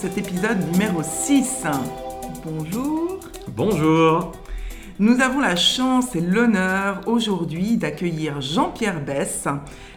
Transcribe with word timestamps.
Cet 0.00 0.16
épisode 0.16 0.58
numéro 0.72 1.02
6. 1.02 1.64
Bonjour. 2.42 3.18
Bonjour. 3.54 4.32
Nous 5.00 5.22
avons 5.22 5.40
la 5.40 5.56
chance 5.56 6.14
et 6.14 6.20
l'honneur 6.20 7.00
aujourd'hui 7.06 7.78
d'accueillir 7.78 8.42
Jean-Pierre 8.42 9.00
Bess, 9.02 9.48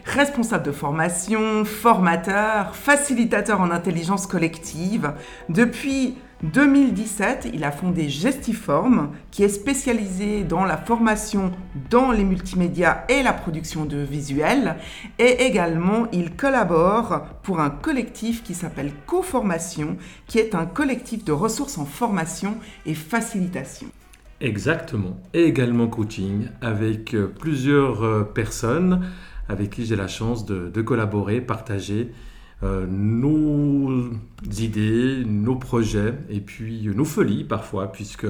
responsable 0.06 0.64
de 0.64 0.72
formation, 0.72 1.66
formateur, 1.66 2.74
facilitateur 2.74 3.60
en 3.60 3.70
intelligence 3.70 4.26
collective. 4.26 5.12
Depuis 5.50 6.16
2017, 6.42 7.50
il 7.52 7.64
a 7.64 7.70
fondé 7.70 8.08
Gestiform, 8.08 9.10
qui 9.30 9.42
est 9.42 9.50
spécialisé 9.50 10.42
dans 10.42 10.64
la 10.64 10.78
formation 10.78 11.52
dans 11.90 12.10
les 12.10 12.24
multimédias 12.24 13.04
et 13.10 13.22
la 13.22 13.34
production 13.34 13.84
de 13.84 13.98
visuels. 13.98 14.76
Et 15.18 15.44
également, 15.44 16.06
il 16.12 16.34
collabore 16.34 17.26
pour 17.42 17.60
un 17.60 17.68
collectif 17.68 18.42
qui 18.42 18.54
s'appelle 18.54 18.92
Coformation, 19.04 19.98
qui 20.28 20.38
est 20.38 20.54
un 20.54 20.64
collectif 20.64 21.26
de 21.26 21.32
ressources 21.32 21.76
en 21.76 21.84
formation 21.84 22.56
et 22.86 22.94
facilitation. 22.94 23.88
Exactement. 24.44 25.16
Et 25.32 25.44
également 25.44 25.88
coaching 25.88 26.48
avec 26.60 27.14
euh, 27.14 27.28
plusieurs 27.28 28.04
euh, 28.04 28.24
personnes 28.24 29.00
avec 29.48 29.70
qui 29.70 29.86
j'ai 29.86 29.96
la 29.96 30.06
chance 30.06 30.44
de, 30.44 30.82
collaborer, 30.82 31.40
partager 31.40 32.10
euh, 32.62 32.86
nos 32.86 34.10
idées, 34.58 35.22
nos 35.26 35.56
projets 35.56 36.12
et 36.28 36.40
puis 36.40 36.90
nos 36.94 37.06
folies 37.06 37.44
parfois, 37.44 37.90
puisque 37.90 38.26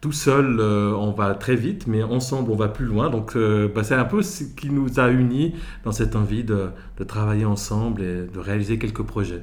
tout 0.00 0.12
seul 0.12 0.60
on 0.60 1.12
va 1.12 1.34
très 1.34 1.56
vite, 1.56 1.86
mais 1.86 2.02
ensemble 2.02 2.50
on 2.50 2.56
va 2.56 2.68
plus 2.68 2.84
loin. 2.84 3.08
Donc 3.08 3.38
bah, 3.74 3.82
c'est 3.82 3.94
un 3.94 4.04
peu 4.04 4.20
ce 4.20 4.44
qui 4.44 4.68
nous 4.68 5.00
a 5.00 5.08
unis 5.08 5.54
dans 5.82 5.92
cette 5.92 6.14
envie 6.14 6.44
de 6.44 6.68
travailler 7.06 7.46
ensemble 7.46 8.02
et 8.02 8.26
de 8.26 8.38
réaliser 8.38 8.78
quelques 8.78 9.02
projets. 9.02 9.42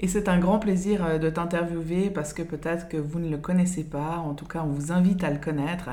Et 0.00 0.08
c'est 0.08 0.28
un 0.28 0.38
grand 0.38 0.58
plaisir 0.58 1.04
euh, 1.04 1.18
de 1.18 1.30
t'interviewer 1.30 2.10
parce 2.10 2.32
que 2.32 2.42
peut-être 2.42 2.88
que 2.88 2.96
vous 2.96 3.18
ne 3.18 3.30
le 3.30 3.38
connaissez 3.38 3.84
pas, 3.84 4.18
en 4.18 4.34
tout 4.34 4.46
cas 4.46 4.62
on 4.62 4.72
vous 4.72 4.92
invite 4.92 5.24
à 5.24 5.30
le 5.30 5.38
connaître. 5.38 5.90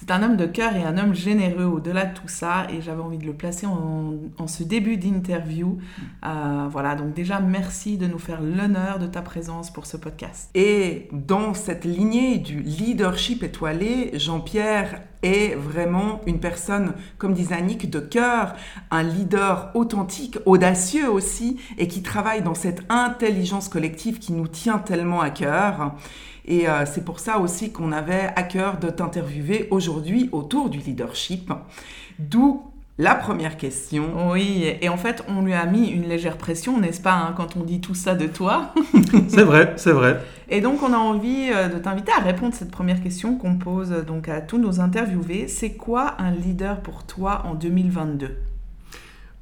C'est 0.00 0.12
un 0.12 0.22
homme 0.22 0.36
de 0.36 0.46
cœur 0.46 0.76
et 0.76 0.84
un 0.84 0.96
homme 0.96 1.12
généreux 1.12 1.64
au-delà 1.64 2.04
de 2.04 2.16
tout 2.16 2.28
ça 2.28 2.68
et 2.70 2.80
j'avais 2.80 3.02
envie 3.02 3.18
de 3.18 3.26
le 3.26 3.32
placer 3.32 3.66
en, 3.66 4.46
ce 4.46 4.62
début 4.62 4.96
d'interview. 4.96 5.78
Euh, 6.24 6.68
voilà, 6.70 6.94
donc 6.94 7.14
déjà 7.14 7.40
merci 7.40 7.98
de 7.98 8.06
nous 8.06 8.20
faire 8.20 8.40
l'honneur 8.40 9.00
de 9.00 9.08
ta 9.08 9.22
présence 9.22 9.72
pour 9.72 9.86
ce 9.86 9.96
podcast. 9.96 10.50
Et 10.54 11.08
dans 11.10 11.52
cette 11.52 11.84
lignée 11.84 12.38
du 12.38 12.60
leadership 12.60 13.42
étoilé, 13.42 14.12
Jean-Pierre 14.14 15.02
est 15.24 15.56
vraiment 15.56 16.20
une 16.28 16.38
personne, 16.38 16.92
comme 17.18 17.34
disait 17.34 17.56
Annick, 17.56 17.90
de 17.90 17.98
cœur, 17.98 18.54
un 18.92 19.02
leader 19.02 19.72
authentique, 19.74 20.38
audacieux 20.46 21.10
aussi, 21.10 21.58
et 21.76 21.88
qui 21.88 22.02
travaille 22.02 22.42
dans 22.42 22.54
cette 22.54 22.82
intelligence 22.88 23.68
collective 23.68 24.20
qui 24.20 24.32
nous 24.32 24.46
tient 24.46 24.78
tellement 24.78 25.20
à 25.20 25.30
cœur. 25.30 25.96
Et 26.48 26.66
euh, 26.66 26.86
c'est 26.86 27.04
pour 27.04 27.20
ça 27.20 27.38
aussi 27.38 27.72
qu'on 27.72 27.92
avait 27.92 28.30
à 28.34 28.42
cœur 28.42 28.78
de 28.78 28.88
t'interviewer 28.88 29.68
aujourd'hui 29.70 30.30
autour 30.32 30.70
du 30.70 30.78
leadership. 30.78 31.52
D'où 32.18 32.62
la 32.96 33.14
première 33.14 33.58
question. 33.58 34.30
Oui, 34.32 34.64
et 34.80 34.88
en 34.88 34.96
fait, 34.96 35.22
on 35.28 35.42
lui 35.42 35.52
a 35.52 35.66
mis 35.66 35.88
une 35.88 36.08
légère 36.08 36.38
pression, 36.38 36.80
n'est-ce 36.80 37.02
pas, 37.02 37.12
hein, 37.12 37.34
quand 37.36 37.56
on 37.56 37.62
dit 37.62 37.80
tout 37.80 37.94
ça 37.94 38.14
de 38.14 38.26
toi 38.26 38.74
C'est 39.28 39.44
vrai, 39.44 39.74
c'est 39.76 39.92
vrai. 39.92 40.20
Et 40.48 40.62
donc, 40.62 40.82
on 40.82 40.92
a 40.94 40.96
envie 40.96 41.50
euh, 41.52 41.68
de 41.68 41.78
t'inviter 41.78 42.12
à 42.12 42.22
répondre 42.22 42.54
à 42.54 42.56
cette 42.56 42.70
première 42.70 43.02
question 43.02 43.36
qu'on 43.36 43.56
pose 43.56 43.92
euh, 43.92 44.02
donc 44.02 44.28
à 44.30 44.40
tous 44.40 44.58
nos 44.58 44.80
interviewés. 44.80 45.48
C'est 45.48 45.74
quoi 45.74 46.14
un 46.18 46.30
leader 46.30 46.80
pour 46.80 47.04
toi 47.04 47.42
en 47.44 47.54
2022 47.54 48.30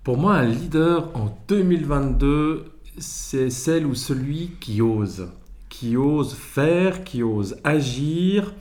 Pour 0.02 0.18
moi, 0.18 0.34
un 0.34 0.44
leader 0.44 1.10
en 1.14 1.34
2022, 1.46 2.64
c'est 2.98 3.48
celle 3.48 3.86
ou 3.86 3.94
celui 3.94 4.50
qui 4.60 4.82
ose 4.82 5.28
qui 5.78 5.98
ose 5.98 6.34
faire, 6.34 7.04
qui 7.04 7.22
ose 7.22 7.56
agir, 7.62 8.54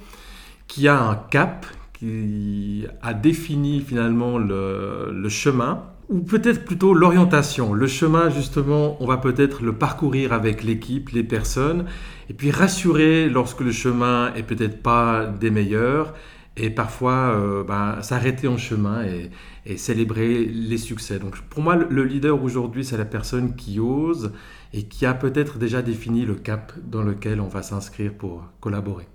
qui 0.67 0.89
a 0.89 1.01
un 1.01 1.15
cap, 1.15 1.65
qui 1.93 2.85
a 3.01 3.13
défini 3.13 3.79
finalement 3.79 4.37
le, 4.37 5.29
chemin, 5.29 5.83
ou 6.09 6.19
peut-être 6.19 6.65
plutôt 6.65 6.93
l'orientation. 6.93 7.73
Le 7.73 7.87
chemin, 7.87 8.29
justement, 8.29 8.97
on 9.01 9.07
va 9.07 9.15
peut-être 9.15 9.63
le 9.63 9.71
parcourir 9.71 10.33
avec 10.33 10.61
l'équipe, 10.61 11.09
les 11.11 11.23
personnes, 11.23 11.85
et 12.29 12.33
puis 12.33 12.51
rassurer 12.51 13.29
lorsque 13.29 13.61
le 13.61 13.71
chemin 13.71 14.33
est 14.33 14.43
peut-être 14.43 14.83
pas 14.83 15.25
des 15.25 15.51
meilleurs, 15.51 16.13
et 16.57 16.69
parfois 16.69 17.33
euh, 17.35 17.63
ben, 17.63 18.01
s'arrêter 18.01 18.47
en 18.47 18.57
chemin 18.57 19.03
et, 19.03 19.29
célébrer 19.77 20.45
les 20.45 20.77
succès. 20.77 21.17
Donc 21.17 21.41
pour 21.41 21.63
moi, 21.63 21.75
le 21.75 22.03
leader 22.03 22.43
aujourd'hui, 22.43 22.85
c'est 22.85 22.97
la 22.97 23.05
personne 23.05 23.55
qui 23.55 23.79
ose 23.79 24.31
et 24.73 24.83
qui 24.83 25.07
a 25.07 25.15
peut-être 25.15 25.57
déjà 25.57 25.81
défini 25.81 26.23
le 26.23 26.35
cap 26.35 26.73
dans 26.83 27.01
lequel 27.01 27.41
on 27.41 27.47
va 27.47 27.63
s'inscrire 27.63 28.13
pour 28.13 28.43
collaborer. 28.59 29.07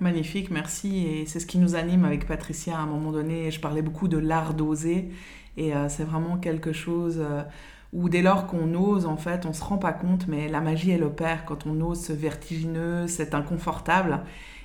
Magnifique, 0.00 0.50
merci. 0.50 1.06
Et 1.06 1.26
c'est 1.26 1.38
ce 1.38 1.46
qui 1.46 1.58
nous 1.58 1.74
anime 1.74 2.06
avec 2.06 2.26
Patricia 2.26 2.78
à 2.78 2.80
un 2.80 2.86
moment 2.86 3.12
donné. 3.12 3.50
Je 3.50 3.60
parlais 3.60 3.82
beaucoup 3.82 4.08
de 4.08 4.16
l'art 4.16 4.54
d'oser 4.54 5.10
et 5.56 5.74
euh, 5.74 5.88
c'est 5.88 6.04
vraiment 6.04 6.38
quelque 6.38 6.72
chose 6.72 7.18
euh, 7.20 7.42
où 7.92 8.08
dès 8.08 8.22
lors 8.22 8.46
qu'on 8.46 8.74
ose, 8.74 9.06
en 9.06 9.16
fait, 9.16 9.46
on 9.46 9.52
se 9.52 9.62
rend 9.62 9.78
pas 9.78 9.92
compte, 9.92 10.26
mais 10.28 10.48
la 10.48 10.60
magie, 10.60 10.90
elle 10.90 11.04
opère 11.04 11.44
quand 11.44 11.66
on 11.66 11.80
ose 11.80 12.00
ce 12.00 12.12
vertigineux, 12.12 13.06
cet 13.06 13.34
inconfortable. 13.34 14.20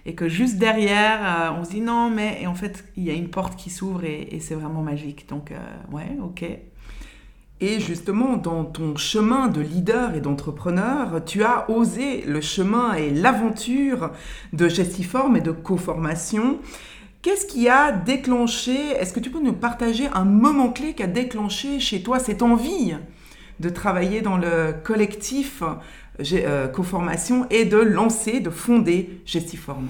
Et 0.09 0.15
que 0.15 0.27
juste 0.27 0.57
derrière, 0.57 1.51
euh, 1.51 1.59
on 1.59 1.63
se 1.63 1.69
dit 1.69 1.81
non, 1.81 2.09
mais 2.09 2.47
en 2.47 2.55
fait, 2.55 2.83
il 2.97 3.03
y 3.03 3.11
a 3.11 3.13
une 3.13 3.29
porte 3.29 3.55
qui 3.55 3.69
s'ouvre 3.69 4.03
et, 4.03 4.39
c'est 4.39 4.55
vraiment 4.55 4.81
magique. 4.81 5.29
Donc, 5.29 5.51
ouais, 5.91 6.17
ok, 6.23 6.43
et 7.61 7.81
justement, 7.81 8.37
dans 8.37 8.63
ton 8.63 8.95
chemin 8.95 9.49
de 9.49 9.59
leader 9.59 10.15
et 10.15 10.21
d'entrepreneur, 10.21 11.21
tu 11.25 11.43
as 11.43 11.69
osé 11.69 12.21
le 12.25 12.39
chemin 12.39 12.93
et 12.93 13.09
l'aventure 13.09 14.11
de 14.53 14.69
Gestiform 14.69 15.35
et 15.35 15.41
de 15.41 15.51
co-formation. 15.51 16.59
Qu'est-ce 17.21 17.45
qui 17.45 17.67
a 17.67 17.91
déclenché, 17.91 18.91
est-ce 18.91 19.11
que 19.11 19.19
tu 19.19 19.29
peux 19.29 19.41
nous 19.41 19.51
partager 19.51 20.07
un 20.13 20.23
moment 20.23 20.69
clé 20.69 20.93
qui 20.93 21.03
a 21.03 21.07
déclenché 21.07 21.81
chez 21.81 22.01
toi 22.01 22.17
cette 22.19 22.43
envie 22.43 22.95
de 23.59 23.67
travailler 23.67 24.21
dans 24.21 24.37
le 24.37 24.73
collectif 24.81 25.61
euh, 25.61 25.73
co-formation 26.73 27.47
et 27.49 27.65
de 27.65 27.77
lancer, 27.77 28.39
de 28.39 28.49
fonder 28.49 29.21
Gestiform 29.25 29.87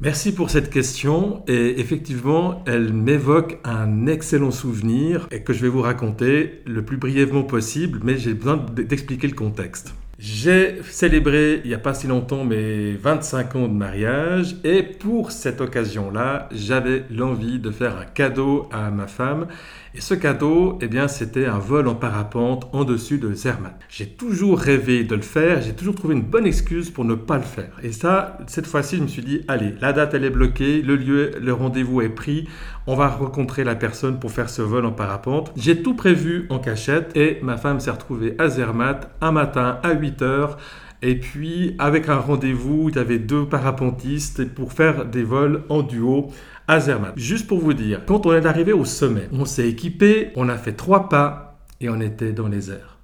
Merci 0.00 0.34
pour 0.34 0.50
cette 0.50 0.70
question 0.70 1.44
et 1.46 1.78
effectivement, 1.78 2.64
elle 2.66 2.92
m'évoque 2.92 3.58
un 3.62 4.08
excellent 4.08 4.50
souvenir 4.50 5.28
que 5.44 5.52
je 5.52 5.62
vais 5.62 5.68
vous 5.68 5.82
raconter 5.82 6.62
le 6.66 6.82
plus 6.82 6.96
brièvement 6.96 7.44
possible, 7.44 8.00
mais 8.02 8.18
j'ai 8.18 8.34
besoin 8.34 8.56
d'expliquer 8.56 9.28
le 9.28 9.34
contexte. 9.34 9.94
J'ai 10.18 10.82
célébré 10.82 11.60
il 11.64 11.68
n'y 11.68 11.74
a 11.74 11.78
pas 11.78 11.94
si 11.94 12.06
longtemps 12.06 12.44
mes 12.44 12.92
25 12.94 13.56
ans 13.56 13.68
de 13.68 13.72
mariage 13.72 14.56
et 14.64 14.82
pour 14.82 15.30
cette 15.30 15.60
occasion-là, 15.60 16.48
j'avais 16.52 17.04
l'envie 17.10 17.58
de 17.60 17.70
faire 17.70 17.96
un 17.96 18.04
cadeau 18.04 18.68
à 18.72 18.90
ma 18.90 19.06
femme 19.06 19.46
et 19.96 20.00
ce 20.00 20.14
cadeau, 20.14 20.76
eh 20.80 20.88
bien, 20.88 21.06
c'était 21.06 21.46
un 21.46 21.58
vol 21.58 21.86
en 21.86 21.94
parapente 21.94 22.68
en 22.72 22.82
dessus 22.82 23.18
de 23.18 23.32
Zermatt. 23.32 23.78
J'ai 23.88 24.08
toujours 24.08 24.58
rêvé 24.58 25.04
de 25.04 25.14
le 25.14 25.22
faire, 25.22 25.62
j'ai 25.62 25.72
toujours 25.72 25.94
trouvé 25.94 26.16
une 26.16 26.22
bonne 26.22 26.46
excuse 26.46 26.90
pour 26.90 27.04
ne 27.04 27.14
pas 27.14 27.36
le 27.36 27.44
faire. 27.44 27.70
Et 27.80 27.92
ça, 27.92 28.38
cette 28.48 28.66
fois-ci, 28.66 28.96
je 28.96 29.02
me 29.02 29.06
suis 29.06 29.22
dit, 29.22 29.42
allez, 29.46 29.72
la 29.80 29.92
date, 29.92 30.14
elle 30.14 30.24
est 30.24 30.30
bloquée, 30.30 30.82
le 30.82 30.96
lieu, 30.96 31.30
le 31.40 31.52
rendez-vous 31.52 32.00
est 32.00 32.08
pris, 32.08 32.48
on 32.88 32.96
va 32.96 33.06
rencontrer 33.06 33.62
la 33.62 33.76
personne 33.76 34.18
pour 34.18 34.32
faire 34.32 34.50
ce 34.50 34.62
vol 34.62 34.84
en 34.84 34.90
parapente. 34.90 35.52
J'ai 35.56 35.80
tout 35.80 35.94
prévu 35.94 36.46
en 36.50 36.58
cachette 36.58 37.16
et 37.16 37.38
ma 37.42 37.56
femme 37.56 37.78
s'est 37.78 37.92
retrouvée 37.92 38.34
à 38.40 38.48
Zermatt 38.48 39.10
un 39.20 39.30
matin 39.30 39.78
à 39.84 39.92
8 39.92 40.22
heures. 40.22 40.56
Et 41.02 41.16
puis, 41.16 41.76
avec 41.78 42.08
un 42.08 42.16
rendez-vous, 42.16 42.88
il 42.88 42.96
y 42.96 42.98
avait 42.98 43.18
deux 43.18 43.46
parapentistes 43.46 44.44
pour 44.54 44.72
faire 44.72 45.04
des 45.04 45.22
vols 45.22 45.62
en 45.68 45.82
duo 45.82 46.30
à. 46.66 47.12
Juste 47.16 47.46
pour 47.46 47.58
vous 47.58 47.74
dire, 47.74 48.04
quand 48.06 48.26
on 48.26 48.32
est 48.32 48.46
arrivé 48.46 48.72
au 48.72 48.84
sommet, 48.84 49.28
on 49.32 49.44
s'est 49.44 49.68
équipé, 49.68 50.32
on 50.36 50.48
a 50.48 50.56
fait 50.56 50.72
trois 50.72 51.08
pas 51.08 51.58
et 51.80 51.88
on 51.88 52.00
était 52.00 52.32
dans 52.32 52.48
les 52.48 52.70
airs. 52.70 52.98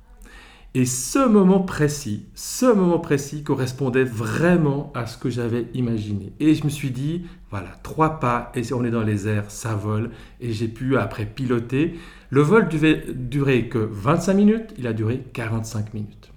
Et 0.72 0.84
ce 0.84 1.26
moment 1.26 1.60
précis, 1.60 2.26
ce 2.34 2.66
moment 2.66 3.00
précis 3.00 3.42
correspondait 3.42 4.04
vraiment 4.04 4.92
à 4.94 5.06
ce 5.06 5.18
que 5.18 5.28
j'avais 5.28 5.66
imaginé. 5.74 6.32
Et 6.38 6.54
je 6.54 6.64
me 6.64 6.70
suis 6.70 6.90
dit, 6.90 7.26
voilà, 7.50 7.70
trois 7.82 8.20
pas 8.20 8.52
et 8.54 8.62
on 8.72 8.84
est 8.84 8.90
dans 8.90 9.02
les 9.02 9.26
airs, 9.26 9.50
ça 9.50 9.74
vole. 9.74 10.10
Et 10.40 10.52
j'ai 10.52 10.68
pu 10.68 10.96
après 10.96 11.26
piloter. 11.26 11.98
Le 12.30 12.42
vol 12.42 12.68
devait 12.68 13.04
durer 13.12 13.68
que 13.68 13.78
25 13.78 14.32
minutes, 14.34 14.74
il 14.78 14.86
a 14.86 14.92
duré 14.92 15.24
45 15.32 15.92
minutes. 15.92 16.29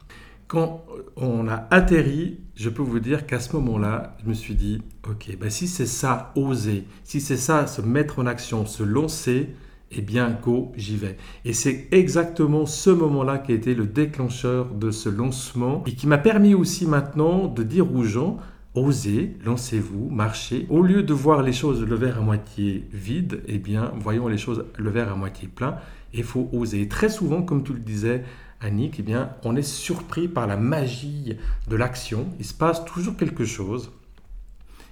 Quand 0.53 0.85
on 1.15 1.47
a 1.47 1.65
atterri, 1.71 2.38
je 2.53 2.69
peux 2.69 2.83
vous 2.83 3.00
dire 3.00 3.25
qu'à 3.25 3.39
ce 3.39 3.55
moment-là, 3.55 4.15
je 4.21 4.29
me 4.29 4.35
suis 4.35 4.53
dit, 4.53 4.83
ok, 5.09 5.35
ben 5.39 5.50
si 5.50 5.67
c'est 5.67 5.88
ça, 5.88 6.31
oser, 6.35 6.85
si 7.03 7.21
c'est 7.21 7.38
ça, 7.38 7.65
se 7.65 7.81
mettre 7.81 8.19
en 8.19 8.27
action, 8.27 8.67
se 8.67 8.83
lancer, 8.83 9.50
eh 9.89 10.01
bien, 10.01 10.38
go, 10.44 10.71
j'y 10.75 10.95
vais. 10.95 11.17
Et 11.44 11.53
c'est 11.53 11.88
exactement 11.89 12.67
ce 12.67 12.91
moment-là 12.91 13.39
qui 13.39 13.51
a 13.51 13.55
été 13.55 13.73
le 13.73 13.88
déclencheur 13.88 14.67
de 14.75 14.91
ce 14.91 15.09
lancement 15.09 15.83
et 15.88 15.95
qui 15.95 16.05
m'a 16.05 16.19
permis 16.19 16.53
aussi 16.53 16.85
maintenant 16.85 17.47
de 17.47 17.63
dire 17.63 17.91
aux 17.91 18.03
gens, 18.03 18.38
osez, 18.75 19.35
lancez-vous, 19.44 20.11
marchez. 20.11 20.67
Au 20.69 20.83
lieu 20.83 21.01
de 21.01 21.13
voir 21.15 21.41
les 21.41 21.53
choses 21.53 21.81
le 21.81 21.95
verre 21.95 22.19
à 22.19 22.21
moitié 22.21 22.88
vide, 22.91 23.41
eh 23.47 23.57
bien, 23.57 23.91
voyons 23.99 24.27
les 24.27 24.38
choses 24.38 24.65
le 24.77 24.89
verre 24.91 25.11
à 25.11 25.15
moitié 25.15 25.47
plein. 25.47 25.77
Il 26.13 26.23
faut 26.23 26.47
oser. 26.53 26.88
très 26.88 27.09
souvent, 27.09 27.41
comme 27.41 27.63
tu 27.63 27.73
le 27.73 27.79
disais, 27.79 28.23
Annick, 28.63 29.00
eh 29.00 29.04
bien, 29.04 29.36
on 29.44 29.56
est 29.56 29.62
surpris 29.62 30.27
par 30.27 30.48
la 30.48 30.57
magie 30.57 31.38
de 31.68 31.75
l'action. 31.75 32.27
Il 32.39 32.45
se 32.45 32.54
passe 32.54 32.86
toujours 32.86 33.18
quelque 33.18 33.45
chose. 33.45 33.92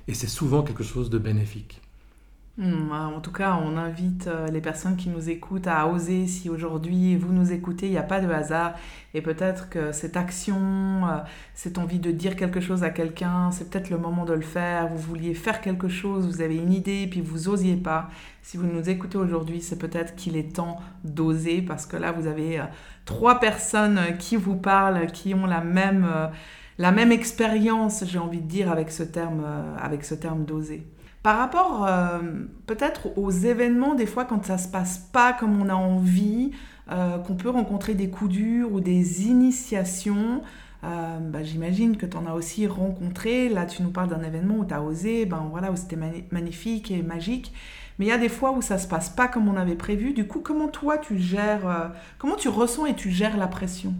Et 0.07 0.13
c'est 0.13 0.27
souvent 0.27 0.62
quelque 0.62 0.83
chose 0.83 1.09
de 1.09 1.18
bénéfique. 1.18 1.80
Hmm, 2.61 2.91
en 2.91 3.21
tout 3.21 3.31
cas, 3.31 3.59
on 3.59 3.75
invite 3.75 4.27
euh, 4.27 4.45
les 4.49 4.61
personnes 4.61 4.95
qui 4.95 5.09
nous 5.09 5.31
écoutent 5.31 5.65
à 5.65 5.87
oser. 5.87 6.27
Si 6.27 6.47
aujourd'hui 6.47 7.15
vous 7.15 7.33
nous 7.33 7.51
écoutez, 7.51 7.87
il 7.87 7.91
n'y 7.91 7.97
a 7.97 8.03
pas 8.03 8.19
de 8.19 8.31
hasard. 8.31 8.75
Et 9.15 9.23
peut-être 9.23 9.67
que 9.69 9.91
cette 9.91 10.15
action, 10.15 10.59
euh, 11.07 11.17
cette 11.55 11.79
envie 11.79 11.97
de 11.97 12.11
dire 12.11 12.35
quelque 12.35 12.59
chose 12.59 12.83
à 12.83 12.91
quelqu'un, 12.91 13.49
c'est 13.49 13.67
peut-être 13.67 13.89
le 13.89 13.97
moment 13.97 14.25
de 14.25 14.33
le 14.33 14.41
faire. 14.41 14.89
Vous 14.89 14.99
vouliez 14.99 15.33
faire 15.33 15.59
quelque 15.59 15.87
chose, 15.89 16.27
vous 16.27 16.41
avez 16.43 16.55
une 16.55 16.71
idée, 16.71 17.07
puis 17.09 17.19
vous 17.21 17.49
osiez 17.49 17.77
pas. 17.77 18.11
Si 18.43 18.57
vous 18.57 18.67
nous 18.67 18.91
écoutez 18.91 19.17
aujourd'hui, 19.17 19.59
c'est 19.59 19.79
peut-être 19.79 20.15
qu'il 20.15 20.37
est 20.37 20.53
temps 20.55 20.79
d'oser 21.03 21.63
parce 21.63 21.87
que 21.87 21.97
là, 21.97 22.11
vous 22.11 22.27
avez 22.27 22.59
euh, 22.59 22.65
trois 23.05 23.39
personnes 23.39 23.99
qui 24.19 24.35
vous 24.35 24.55
parlent, 24.55 25.07
qui 25.07 25.33
ont 25.33 25.47
la 25.47 25.61
même, 25.61 26.05
expérience, 27.11 28.03
j'ai 28.05 28.19
envie 28.19 28.41
de 28.41 28.47
dire, 28.47 28.71
avec 28.71 28.91
ce 28.91 29.01
terme 29.01 30.45
d'oser. 30.45 30.85
Par 31.23 31.38
rapport 31.38 31.85
euh, 31.88 32.19
peut-être 32.65 33.15
aux 33.18 33.29
événements, 33.29 33.94
des 33.94 34.07
fois 34.07 34.25
quand 34.25 34.44
ça 34.45 34.57
se 34.57 34.68
passe 34.68 34.97
pas 34.97 35.33
comme 35.33 35.62
on 35.62 35.69
a 35.69 35.75
envie, 35.75 36.51
euh, 36.91 37.19
qu'on 37.19 37.35
peut 37.35 37.50
rencontrer 37.50 37.94
des 37.94 38.09
coups 38.09 38.31
durs 38.31 38.73
ou 38.73 38.79
des 38.79 39.27
initiations, 39.27 40.41
euh, 40.83 41.19
bah, 41.19 41.44
j'imagine 41.44 41.95
que 41.95 42.07
tu 42.07 42.18
en 42.18 42.25
as 42.25 42.33
aussi 42.33 42.65
rencontré. 42.65 43.50
Là, 43.50 43.68
tu 43.68 43.83
nous 43.83 43.91
parles 43.91 44.09
d'un 44.09 44.23
événement 44.23 44.56
où 44.57 44.65
tu 44.65 44.73
as 44.73 44.81
osé, 44.81 45.27
ben, 45.27 45.47
voilà, 45.51 45.71
où 45.71 45.75
c'était 45.75 46.00
magnifique 46.31 46.89
et 46.89 47.03
magique. 47.03 47.53
Mais 48.00 48.06
il 48.06 48.09
y 48.09 48.13
a 48.13 48.17
des 48.17 48.29
fois 48.29 48.51
où 48.51 48.63
ça 48.63 48.79
se 48.79 48.88
passe 48.88 49.09
pas 49.09 49.27
comme 49.27 49.47
on 49.47 49.57
avait 49.57 49.75
prévu. 49.75 50.13
Du 50.13 50.25
coup, 50.25 50.39
comment 50.39 50.69
toi 50.69 50.97
tu 50.97 51.19
gères, 51.19 51.91
comment 52.17 52.35
tu 52.35 52.50
ressens 52.50 52.88
et 52.88 52.95
tu 52.95 53.12
gères 53.12 53.38
la 53.38 53.45
pression? 53.45 53.94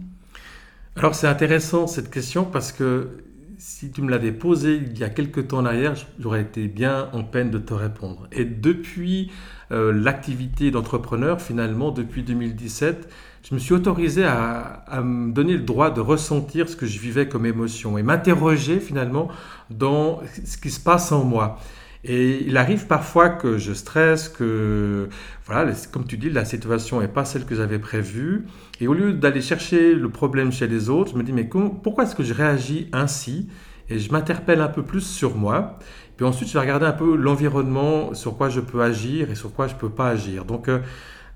Alors 0.96 1.14
c'est 1.14 1.28
intéressant 1.28 1.86
cette 1.86 2.10
question 2.10 2.44
parce 2.44 2.72
que 2.72 3.22
si 3.62 3.92
tu 3.92 4.02
me 4.02 4.10
l'avais 4.10 4.32
posé 4.32 4.74
il 4.74 4.98
y 4.98 5.04
a 5.04 5.08
quelques 5.08 5.48
temps 5.48 5.58
en 5.58 5.64
arrière, 5.66 5.94
j'aurais 6.18 6.42
été 6.42 6.66
bien 6.66 7.08
en 7.12 7.22
peine 7.22 7.48
de 7.50 7.58
te 7.58 7.72
répondre. 7.72 8.26
Et 8.32 8.44
depuis 8.44 9.30
euh, 9.70 9.92
l'activité 9.92 10.72
d'entrepreneur, 10.72 11.40
finalement, 11.40 11.92
depuis 11.92 12.24
2017, 12.24 13.08
je 13.48 13.54
me 13.54 13.60
suis 13.60 13.72
autorisé 13.72 14.24
à, 14.24 14.82
à, 14.88 15.00
me 15.02 15.32
donner 15.32 15.52
le 15.52 15.62
droit 15.62 15.92
de 15.92 16.00
ressentir 16.00 16.68
ce 16.68 16.74
que 16.74 16.86
je 16.86 16.98
vivais 16.98 17.28
comme 17.28 17.46
émotion 17.46 17.98
et 17.98 18.02
m'interroger 18.02 18.80
finalement 18.80 19.28
dans 19.70 20.22
ce 20.44 20.56
qui 20.56 20.70
se 20.70 20.80
passe 20.80 21.12
en 21.12 21.22
moi. 21.22 21.60
Et 22.04 22.44
il 22.46 22.56
arrive 22.56 22.86
parfois 22.88 23.28
que 23.28 23.58
je 23.58 23.72
stresse, 23.72 24.28
que, 24.28 25.08
voilà, 25.46 25.72
comme 25.92 26.04
tu 26.04 26.16
dis, 26.16 26.30
la 26.30 26.44
situation 26.44 27.00
n'est 27.00 27.08
pas 27.08 27.24
celle 27.24 27.44
que 27.44 27.54
j'avais 27.54 27.78
prévue. 27.78 28.46
Et 28.80 28.88
au 28.88 28.94
lieu 28.94 29.12
d'aller 29.12 29.40
chercher 29.40 29.94
le 29.94 30.08
problème 30.08 30.50
chez 30.50 30.66
les 30.66 30.90
autres, 30.90 31.12
je 31.12 31.16
me 31.16 31.22
dis, 31.22 31.32
mais 31.32 31.44
pourquoi 31.44 32.04
est-ce 32.04 32.16
que 32.16 32.24
je 32.24 32.34
réagis 32.34 32.88
ainsi? 32.92 33.48
Et 33.88 34.00
je 34.00 34.10
m'interpelle 34.10 34.60
un 34.60 34.68
peu 34.68 34.82
plus 34.82 35.02
sur 35.02 35.36
moi. 35.36 35.78
Puis 36.16 36.26
ensuite, 36.26 36.48
je 36.48 36.54
vais 36.54 36.60
regarder 36.60 36.86
un 36.86 36.92
peu 36.92 37.14
l'environnement, 37.14 38.14
sur 38.14 38.36
quoi 38.36 38.48
je 38.48 38.60
peux 38.60 38.82
agir 38.82 39.30
et 39.30 39.36
sur 39.36 39.52
quoi 39.52 39.68
je 39.68 39.74
ne 39.74 39.78
peux 39.78 39.90
pas 39.90 40.08
agir. 40.08 40.44
Donc, 40.44 40.68
euh, 40.68 40.80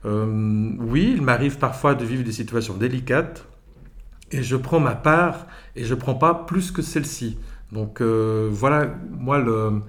euh, 0.04 0.70
oui, 0.80 1.14
il 1.16 1.22
m'arrive 1.22 1.58
parfois 1.58 1.94
de 1.94 2.04
vivre 2.04 2.24
des 2.24 2.32
situations 2.32 2.74
délicates. 2.74 3.46
Et 4.32 4.42
je 4.42 4.56
prends 4.56 4.80
ma 4.80 4.96
part 4.96 5.46
et 5.76 5.84
je 5.84 5.94
ne 5.94 6.00
prends 6.00 6.14
pas 6.14 6.34
plus 6.34 6.72
que 6.72 6.82
celle-ci. 6.82 7.38
Donc, 7.70 8.00
euh, 8.00 8.48
voilà, 8.50 8.92
moi, 9.10 9.38
le 9.38 9.82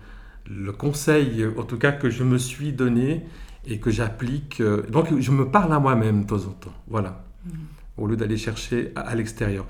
le 0.49 0.71
conseil, 0.71 1.45
en 1.57 1.63
tout 1.63 1.77
cas, 1.77 1.91
que 1.91 2.09
je 2.09 2.23
me 2.23 2.37
suis 2.37 2.73
donné 2.73 3.23
et 3.65 3.79
que 3.79 3.91
j'applique. 3.91 4.61
Euh, 4.61 4.83
donc, 4.89 5.07
je 5.19 5.31
me 5.31 5.49
parle 5.49 5.73
à 5.73 5.79
moi-même 5.79 6.23
de 6.23 6.27
temps 6.27 6.45
en 6.45 6.51
temps. 6.51 6.73
Voilà. 6.87 7.23
Mm. 7.45 7.49
Au 7.97 8.07
lieu 8.07 8.15
d'aller 8.15 8.37
chercher 8.37 8.91
à, 8.95 9.15
l'extérieur. 9.15 9.65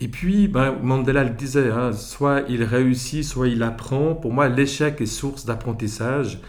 Et 0.00 0.08
puis, 0.08 0.48
ben, 0.48 0.76
Mandela 0.82 1.24
le 1.24 1.30
disait, 1.30 1.70
hein, 1.70 1.92
soit 1.92 2.42
il 2.48 2.62
réussit, 2.62 3.24
soit 3.24 3.48
il 3.48 3.62
apprend. 3.62 4.14
Pour 4.14 4.32
moi, 4.32 4.48
l'échec 4.48 5.00
est 5.00 5.06
source 5.06 5.44
d'apprentissage. 5.44 6.40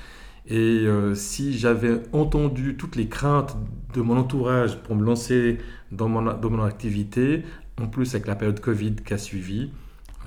Et 0.48 0.86
euh, 0.86 1.16
si 1.16 1.57
j'avais 1.57 2.04
entendu 2.13 2.75
toutes 2.78 2.95
les 2.95 3.07
craintes 3.07 3.57
de 3.95 4.01
mon 4.01 4.18
entourage 4.18 4.78
pour 4.83 4.95
me 4.95 5.04
lancer 5.04 5.57
dans 5.92 6.07
mon, 6.07 6.21
dans 6.21 6.50
mon 6.51 6.63
activité, 6.63 7.44
en 7.81 7.88
plus 7.88 8.13
avec 8.13 8.28
la 8.28 8.36
période 8.36 8.60
Covid 8.60 8.95
qui 8.95 9.13
a 9.16 9.18
suivi, 9.18 9.71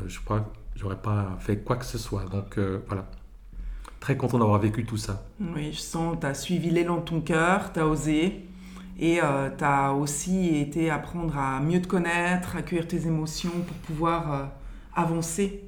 euh, 0.00 0.04
je 0.08 0.18
crois 0.20 0.40
que 0.40 0.58
j'aurais 0.74 1.00
pas 1.00 1.36
fait 1.38 1.58
quoi 1.58 1.76
que 1.76 1.84
ce 1.84 1.98
soit. 1.98 2.24
Donc 2.24 2.58
voilà 2.88 3.08
très 4.08 4.16
content 4.16 4.38
d'avoir 4.38 4.58
vécu 4.58 4.86
tout 4.86 4.96
ça. 4.96 5.22
Oui, 5.38 5.70
je 5.70 5.80
sens 5.80 6.16
que 6.16 6.20
tu 6.22 6.26
as 6.26 6.32
suivi 6.32 6.70
l'élan 6.70 6.96
de 6.96 7.02
ton 7.02 7.20
cœur, 7.20 7.74
tu 7.74 7.80
as 7.80 7.86
osé. 7.86 8.46
Et 8.98 9.20
euh, 9.22 9.50
tu 9.56 9.62
as 9.62 9.92
aussi 9.92 10.56
été 10.56 10.88
apprendre 10.88 11.36
à 11.36 11.60
mieux 11.60 11.82
te 11.82 11.86
connaître, 11.86 12.56
à 12.56 12.60
accueillir 12.60 12.88
tes 12.88 13.06
émotions 13.06 13.50
pour 13.50 13.76
pouvoir 13.76 14.32
euh, 14.32 14.44
avancer. 14.96 15.62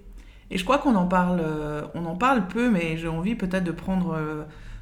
Et 0.51 0.57
je 0.57 0.65
crois 0.65 0.79
qu'on 0.79 0.95
en 0.95 1.07
parle, 1.07 1.43
euh, 1.45 1.83
on 1.95 2.07
en 2.07 2.17
parle 2.17 2.49
peu, 2.49 2.71
mais 2.71 2.97
j'ai 2.97 3.09
envie 3.09 3.35
peut-être 3.35 3.63
de 3.63 3.73
prendre 3.73 4.17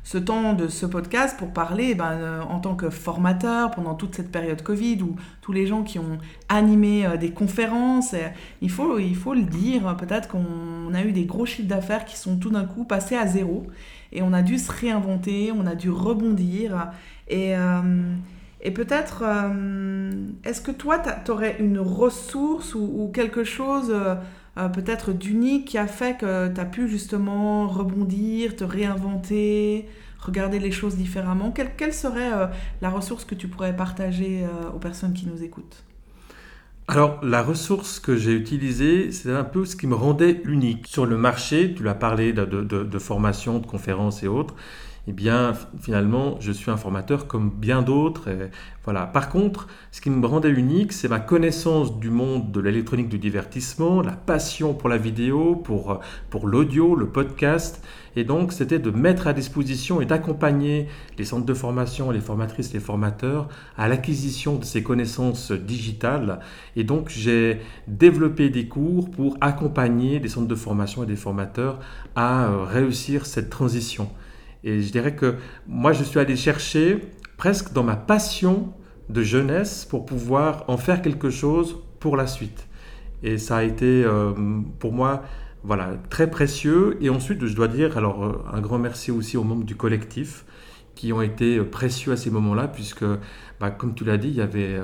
ce 0.08 0.16
temps 0.16 0.54
de 0.54 0.68
ce 0.68 0.86
podcast 0.86 1.38
pour 1.38 1.52
parler 1.52 1.94
ben, 1.94 2.12
euh, 2.12 2.40
en 2.40 2.60
tant 2.60 2.74
que 2.74 2.88
formateur 2.88 3.70
pendant 3.72 3.92
toute 3.92 4.14
cette 4.14 4.32
période 4.32 4.62
Covid 4.62 5.02
où 5.02 5.16
tous 5.42 5.52
les 5.52 5.66
gens 5.66 5.82
qui 5.82 5.98
ont 5.98 6.16
animé 6.48 7.04
euh, 7.04 7.18
des 7.18 7.30
conférences, 7.30 8.14
il, 8.62 8.70
faut, 8.70 8.98
il 8.98 9.14
faut 9.14 9.34
le 9.34 9.42
dire, 9.42 9.94
peut-être 9.98 10.28
qu'on 10.28 10.94
a 10.94 11.02
eu 11.02 11.12
des 11.12 11.26
gros 11.26 11.44
chiffres 11.44 11.68
d'affaires 11.68 12.06
qui 12.06 12.16
sont 12.16 12.38
tout 12.38 12.48
d'un 12.48 12.64
coup 12.64 12.84
passés 12.84 13.16
à 13.16 13.26
zéro 13.26 13.66
et 14.10 14.22
on 14.22 14.32
a 14.32 14.40
dû 14.40 14.56
se 14.56 14.72
réinventer, 14.72 15.52
on 15.52 15.66
a 15.66 15.74
dû 15.74 15.90
rebondir 15.90 16.90
et, 17.28 17.54
euh, 17.54 18.14
et 18.62 18.70
peut-être, 18.70 19.24
est-ce 20.42 20.62
que 20.62 20.70
toi, 20.70 21.02
tu 21.22 21.30
aurais 21.30 21.56
une 21.60 21.78
ressource 21.78 22.74
ou, 22.74 23.10
quelque 23.12 23.44
chose 23.44 23.94
peut-être 24.68 25.12
d'unique 25.12 25.66
qui 25.66 25.78
a 25.78 25.86
fait 25.86 26.18
que 26.18 26.52
tu 26.52 26.60
as 26.60 26.64
pu 26.64 26.88
justement 26.88 27.68
rebondir, 27.68 28.56
te 28.56 28.64
réinventer, 28.64 29.86
regarder 30.18 30.58
les 30.58 30.72
choses 30.72 30.96
différemment 30.96 31.52
quelle, 31.52 31.94
serait 31.94 32.32
euh, 32.32 32.46
la 32.82 32.90
ressource 32.90 33.24
que 33.24 33.34
tu 33.34 33.48
pourrais 33.48 33.74
partager 33.74 34.44
euh, 34.44 34.70
aux 34.74 34.78
personnes 34.78 35.12
qui 35.12 35.26
nous 35.26 35.42
écoutent? 35.42 35.84
Alors, 36.90 37.22
la 37.22 37.42
ressource 37.42 38.00
que 38.00 38.16
j'ai 38.16 38.32
utilisée, 38.32 39.12
c'est 39.12 39.30
un 39.30 39.44
peu 39.44 39.66
ce 39.66 39.76
qui 39.76 39.86
me 39.86 39.94
rendait 39.94 40.40
unique. 40.46 40.86
Sur 40.86 41.04
le 41.04 41.18
marché, 41.18 41.74
tu 41.74 41.82
l'as 41.82 41.94
parlé 41.94 42.32
de, 42.32 42.98
formation, 42.98 43.58
de 43.58 43.66
conférences 43.66 44.22
et 44.22 44.26
autres, 44.26 44.54
eh 45.10 45.12
bien, 45.12 45.54
finalement, 45.80 46.36
je 46.38 46.52
suis 46.52 46.70
un 46.70 46.76
formateur 46.76 47.26
comme 47.26 47.48
bien 47.48 47.80
d'autres. 47.80 48.28
Voilà. 48.84 49.06
Par 49.06 49.30
contre, 49.30 49.66
ce 49.90 50.02
qui 50.02 50.10
me 50.10 50.26
rendait 50.26 50.50
unique, 50.50 50.92
c'est 50.92 51.08
ma 51.08 51.18
connaissance 51.18 51.98
du 51.98 52.10
monde 52.10 52.52
de 52.52 52.60
l'électronique 52.60 53.08
du 53.08 53.18
divertissement, 53.18 54.02
la 54.02 54.12
passion 54.12 54.74
pour 54.74 54.90
la 54.90 54.98
vidéo, 54.98 55.56
pour, 55.56 56.00
pour 56.28 56.46
l'audio, 56.46 56.94
le 56.94 57.06
podcast. 57.06 57.82
Et 58.16 58.24
donc, 58.24 58.52
c'était 58.52 58.78
de 58.78 58.90
mettre 58.90 59.28
à 59.28 59.32
disposition 59.32 60.02
et 60.02 60.04
d'accompagner 60.04 60.88
les 61.16 61.24
centres 61.24 61.46
de 61.46 61.54
formation, 61.54 62.10
les 62.10 62.20
formatrices, 62.20 62.74
les 62.74 62.80
formateurs 62.80 63.48
à 63.78 63.88
l'acquisition 63.88 64.56
de 64.56 64.64
ces 64.64 64.82
connaissances 64.82 65.52
digitales. 65.52 66.40
Et 66.76 66.84
donc, 66.84 67.08
j'ai 67.08 67.62
développé 67.86 68.50
des 68.50 68.68
cours 68.68 69.10
pour 69.10 69.38
accompagner 69.40 70.20
des 70.20 70.28
centres 70.28 70.48
de 70.48 70.54
formation 70.54 71.02
et 71.02 71.06
des 71.06 71.16
formateurs 71.16 71.80
à 72.14 72.48
euh, 72.48 72.64
réussir 72.64 73.24
cette 73.24 73.48
transition. 73.48 74.10
Et 74.64 74.82
je 74.82 74.90
dirais 74.90 75.14
que 75.14 75.36
moi, 75.66 75.92
je 75.92 76.02
suis 76.04 76.18
allé 76.18 76.36
chercher 76.36 77.00
presque 77.36 77.72
dans 77.72 77.84
ma 77.84 77.96
passion 77.96 78.72
de 79.08 79.22
jeunesse 79.22 79.84
pour 79.84 80.04
pouvoir 80.04 80.64
en 80.68 80.76
faire 80.76 81.02
quelque 81.02 81.30
chose 81.30 81.76
pour 82.00 82.16
la 82.16 82.26
suite. 82.26 82.66
Et 83.22 83.38
ça 83.38 83.58
a 83.58 83.62
été 83.62 84.04
euh, 84.04 84.32
pour 84.78 84.92
moi 84.92 85.22
voilà, 85.64 85.96
très 86.10 86.30
précieux. 86.30 86.96
Et 87.00 87.10
ensuite, 87.10 87.44
je 87.44 87.54
dois 87.54 87.68
dire 87.68 87.96
alors 87.96 88.24
euh, 88.24 88.44
un 88.52 88.60
grand 88.60 88.78
merci 88.78 89.10
aussi 89.10 89.36
aux 89.36 89.44
membres 89.44 89.64
du 89.64 89.76
collectif 89.76 90.44
qui 90.94 91.12
ont 91.12 91.22
été 91.22 91.60
précieux 91.60 92.12
à 92.12 92.16
ces 92.16 92.30
moments-là, 92.30 92.66
puisque, 92.66 93.04
bah, 93.60 93.70
comme 93.70 93.94
tu 93.94 94.04
l'as 94.04 94.16
dit, 94.16 94.28
il 94.28 94.34
y 94.34 94.40
avait 94.40 94.80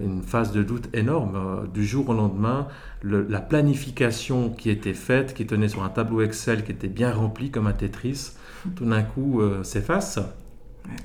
une 0.00 0.20
phase 0.24 0.50
de 0.50 0.64
doute 0.64 0.88
énorme. 0.92 1.68
Du 1.72 1.84
jour 1.84 2.08
au 2.08 2.12
lendemain, 2.12 2.66
la 3.04 3.40
planification 3.40 4.50
qui 4.50 4.68
était 4.68 4.94
faite, 4.94 5.32
qui 5.32 5.46
tenait 5.46 5.68
sur 5.68 5.84
un 5.84 5.90
tableau 5.90 6.22
Excel 6.22 6.64
qui 6.64 6.72
était 6.72 6.88
bien 6.88 7.12
rempli 7.12 7.52
comme 7.52 7.68
un 7.68 7.72
Tetris, 7.72 8.32
tout 8.74 8.84
d'un 8.84 9.02
coup 9.02 9.40
s'efface. 9.62 10.18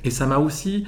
Et 0.04 0.10
ça 0.10 0.26
m'a 0.26 0.38
aussi 0.38 0.86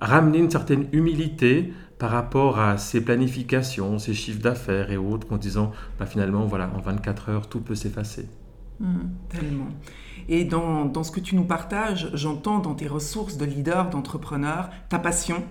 ramené 0.00 0.38
une 0.38 0.50
certaine 0.50 0.86
humilité 0.92 1.72
par 1.98 2.10
rapport 2.10 2.58
à 2.58 2.76
ces 2.76 3.02
planifications, 3.02 3.98
ces 3.98 4.14
chiffres 4.14 4.40
d'affaires 4.40 4.90
et 4.90 4.96
autres, 4.96 5.32
en 5.32 5.36
disant 5.36 5.72
bah, 5.98 6.06
finalement, 6.06 6.44
voilà, 6.44 6.70
en 6.74 6.80
24 6.80 7.28
heures, 7.30 7.48
tout 7.48 7.60
peut 7.60 7.74
s'effacer. 7.74 8.28
Mmh, 8.80 8.96
tellement. 9.28 9.68
Et 10.28 10.44
dans, 10.44 10.84
dans, 10.84 11.04
ce 11.04 11.12
que 11.12 11.20
tu 11.20 11.36
nous 11.36 11.44
partages, 11.44 12.10
j'entends 12.14 12.58
dans 12.58 12.74
tes 12.74 12.88
ressources 12.88 13.36
de 13.36 13.44
leader, 13.44 13.90
d'entrepreneur, 13.90 14.70
ta 14.88 14.98
passion, 14.98 15.44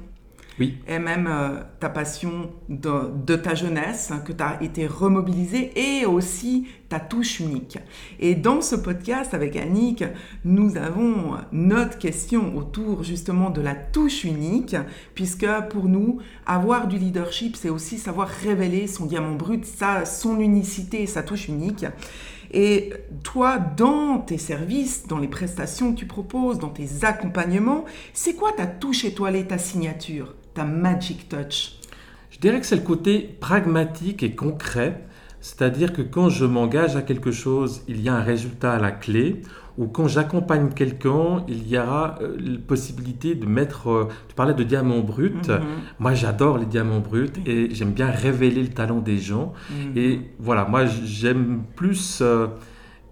Et 0.59 0.99
même 0.99 1.27
euh, 1.27 1.61
ta 1.79 1.89
passion 1.89 2.51
de, 2.69 3.35
ta 3.35 3.55
jeunesse, 3.55 4.11
hein, 4.11 4.19
que 4.19 4.31
tu 4.31 4.43
as 4.43 4.61
été 4.61 4.85
remobilisée, 4.85 5.71
et 5.75 6.05
aussi 6.05 6.67
ta 6.89 6.99
touche 6.99 7.39
unique. 7.39 7.79
Et 8.19 8.35
dans 8.35 8.61
ce 8.61 8.75
podcast 8.75 9.33
avec 9.33 9.55
Annick, 9.55 10.03
nous 10.45 10.77
avons 10.77 11.37
notre 11.51 11.97
question 11.97 12.55
autour 12.55 13.03
justement 13.03 13.49
de 13.49 13.61
la 13.61 13.73
touche 13.73 14.23
unique, 14.25 14.75
puisque 15.15 15.47
pour 15.69 15.85
nous, 15.85 16.19
avoir 16.45 16.87
du 16.87 16.97
leadership, 16.97 17.55
c'est 17.55 17.69
aussi 17.69 17.97
savoir 17.97 18.27
révéler 18.27 18.87
son 18.87 19.05
diamant 19.05 19.35
brut, 19.35 19.65
sa, 19.65 20.05
son 20.05 20.39
unicité, 20.39 21.07
sa 21.07 21.23
touche 21.23 21.47
unique. 21.47 21.85
Et 22.51 22.93
toi, 23.23 23.57
dans 23.57 24.19
tes 24.19 24.37
services, 24.37 25.07
dans 25.07 25.17
les 25.17 25.27
prestations 25.27 25.93
que 25.93 25.97
tu 25.97 26.05
proposes, 26.05 26.59
dans 26.59 26.69
tes 26.69 27.03
accompagnements, 27.03 27.85
c'est 28.13 28.35
quoi 28.35 28.51
ta 28.51 28.67
touche 28.67 29.05
étoilée, 29.05 29.47
ta 29.47 29.57
signature? 29.57 30.35
Ta 30.53 30.65
magic 30.65 31.29
touch 31.29 31.79
Je 32.29 32.39
dirais 32.39 32.59
que 32.59 32.65
c'est 32.65 32.75
le 32.75 32.81
côté 32.81 33.35
pragmatique 33.39 34.23
et 34.23 34.35
concret, 34.35 35.05
c'est-à-dire 35.41 35.93
que 35.93 36.01
quand 36.01 36.29
je 36.29 36.45
m'engage 36.45 36.95
à 36.95 37.01
quelque 37.01 37.31
chose, 37.31 37.83
il 37.87 38.01
y 38.01 38.09
a 38.09 38.15
un 38.15 38.21
résultat 38.21 38.73
à 38.73 38.79
la 38.79 38.91
clé, 38.91 39.41
ou 39.77 39.87
quand 39.87 40.07
j'accompagne 40.07 40.69
quelqu'un, 40.69 41.43
il 41.47 41.67
y 41.67 41.77
aura 41.77 42.19
euh, 42.21 42.37
la 42.39 42.59
possibilité 42.59 43.33
de 43.33 43.45
mettre, 43.45 43.89
euh, 43.89 44.07
tu 44.27 44.35
parlais 44.35 44.53
de 44.53 44.63
diamants 44.63 44.99
bruts, 44.99 45.33
mm-hmm. 45.43 45.61
moi 45.99 46.13
j'adore 46.13 46.59
les 46.59 46.67
diamants 46.67 46.99
bruts 46.99 47.31
et 47.47 47.73
j'aime 47.73 47.91
bien 47.91 48.11
révéler 48.11 48.61
le 48.61 48.69
talent 48.69 48.99
des 48.99 49.17
gens. 49.17 49.53
Mm-hmm. 49.71 49.97
Et 49.97 50.21
voilà, 50.39 50.65
moi 50.65 50.85
j'aime 50.85 51.63
plus... 51.75 52.19
Euh, 52.21 52.47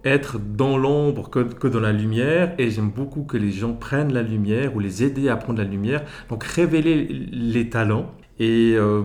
être 0.04 0.38
dans 0.38 0.76
l'ombre 0.76 1.30
que, 1.30 1.68
dans 1.68 1.80
la 1.80 1.92
lumière 1.92 2.54
et 2.58 2.70
j'aime 2.70 2.90
beaucoup 2.90 3.22
que 3.22 3.36
les 3.36 3.52
gens 3.52 3.72
prennent 3.72 4.12
la 4.12 4.22
lumière 4.22 4.74
ou 4.74 4.80
les 4.80 5.02
aider 5.02 5.28
à 5.28 5.36
prendre 5.36 5.58
la 5.58 5.64
lumière. 5.64 6.02
Donc 6.28 6.44
révéler 6.44 7.04
les 7.32 7.70
talents 7.70 8.12
et 8.38 8.74
euh, 8.76 9.02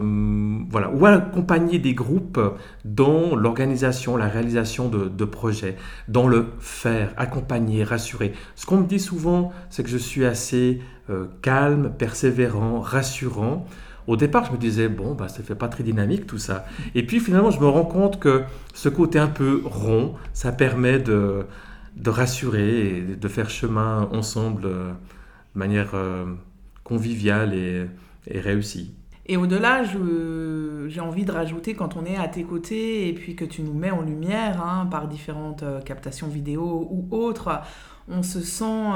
voilà 0.70 0.90
ou 0.90 1.06
accompagner 1.06 1.80
des 1.80 1.94
groupes 1.94 2.40
dans 2.86 3.36
l'organisation, 3.36 4.18
la 4.18 4.28
réalisation 4.28 4.90
de, 4.90 5.26
projets, 5.26 5.76
dans 6.08 6.28
le 6.28 6.48
faire, 6.60 7.14
accompagner, 7.18 7.84
rassurer. 7.84 8.34
Ce 8.56 8.66
qu'on 8.66 8.78
me 8.78 8.88
dit 8.88 9.00
souvent, 9.00 9.52
c'est 9.70 9.84
que 9.84 9.90
je 9.90 9.98
suis 9.98 10.26
assez 10.26 10.82
euh, 11.10 11.26
calme, 11.42 11.92
persévérant, 11.98 12.80
rassurant. 12.80 13.66
Au 14.08 14.16
départ, 14.16 14.46
je 14.46 14.54
me 14.54 14.58
disais, 14.58 14.88
bon, 14.88 15.14
bah, 15.14 15.28
ça 15.28 15.44
fait 15.44 15.56
pas 15.56 15.68
très 15.68 15.84
dynamique 15.84 16.26
tout 16.26 16.38
ça. 16.38 16.66
Et 16.96 17.06
puis 17.06 17.20
finalement, 17.20 17.52
je 17.52 17.60
me 17.60 17.68
rends 17.68 17.86
compte 17.86 18.20
que 18.20 18.44
ce 18.74 18.88
côté 18.88 19.20
un 19.20 19.28
peu 19.28 19.62
rond, 19.66 20.16
ça 20.34 20.54
permet 20.54 20.98
de, 21.00 21.46
de 21.98 22.10
rassurer 22.10 22.98
et 22.98 23.02
de 23.02 23.28
faire 23.28 23.50
chemin 23.50 24.08
ensemble 24.14 24.64
euh, 24.66 24.92
de 25.54 25.60
manière 25.60 25.92
euh, 25.94 26.26
conviviale 26.84 27.54
et, 27.54 27.86
et 28.28 28.40
réussie. 28.40 28.96
Et 29.30 29.36
au-delà, 29.36 29.84
j'ai 29.84 31.02
envie 31.02 31.26
de 31.26 31.32
rajouter 31.34 31.74
quand 31.74 31.98
on 31.98 32.06
est 32.06 32.16
à 32.16 32.30
tes 32.30 32.44
côtés 32.44 33.10
et 33.10 33.14
puis 33.14 33.36
que 33.36 33.44
tu 33.44 33.62
nous 33.62 33.74
mets 33.74 33.92
en 33.92 34.02
lumière 34.02 34.64
hein, 34.64 34.88
par 34.90 35.10
différentes 35.10 35.64
euh, 35.64 35.82
captations 35.82 36.30
vidéo 36.30 36.88
ou 36.90 37.08
autres, 37.12 37.60
on 38.08 38.24
se 38.24 38.40
sent 38.40 38.94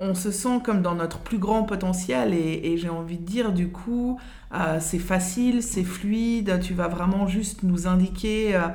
on 0.00 0.14
se 0.14 0.30
sent 0.30 0.60
comme 0.64 0.82
dans 0.82 0.94
notre 0.94 1.18
plus 1.18 1.38
grand 1.38 1.62
potentiel 1.62 2.34
et, 2.34 2.76
j'ai 2.76 2.88
envie 2.88 3.18
de 3.18 3.24
dire 3.24 3.52
du 3.52 3.68
coup 3.68 4.18
euh, 4.52 4.78
c'est 4.80 4.98
facile, 4.98 5.62
c'est 5.62 5.84
fluide, 5.84 6.60
tu 6.60 6.74
vas 6.74 6.88
vraiment 6.88 7.26
juste 7.26 7.62
nous 7.62 7.86
indiquer 7.86 8.56
euh, 8.56 8.68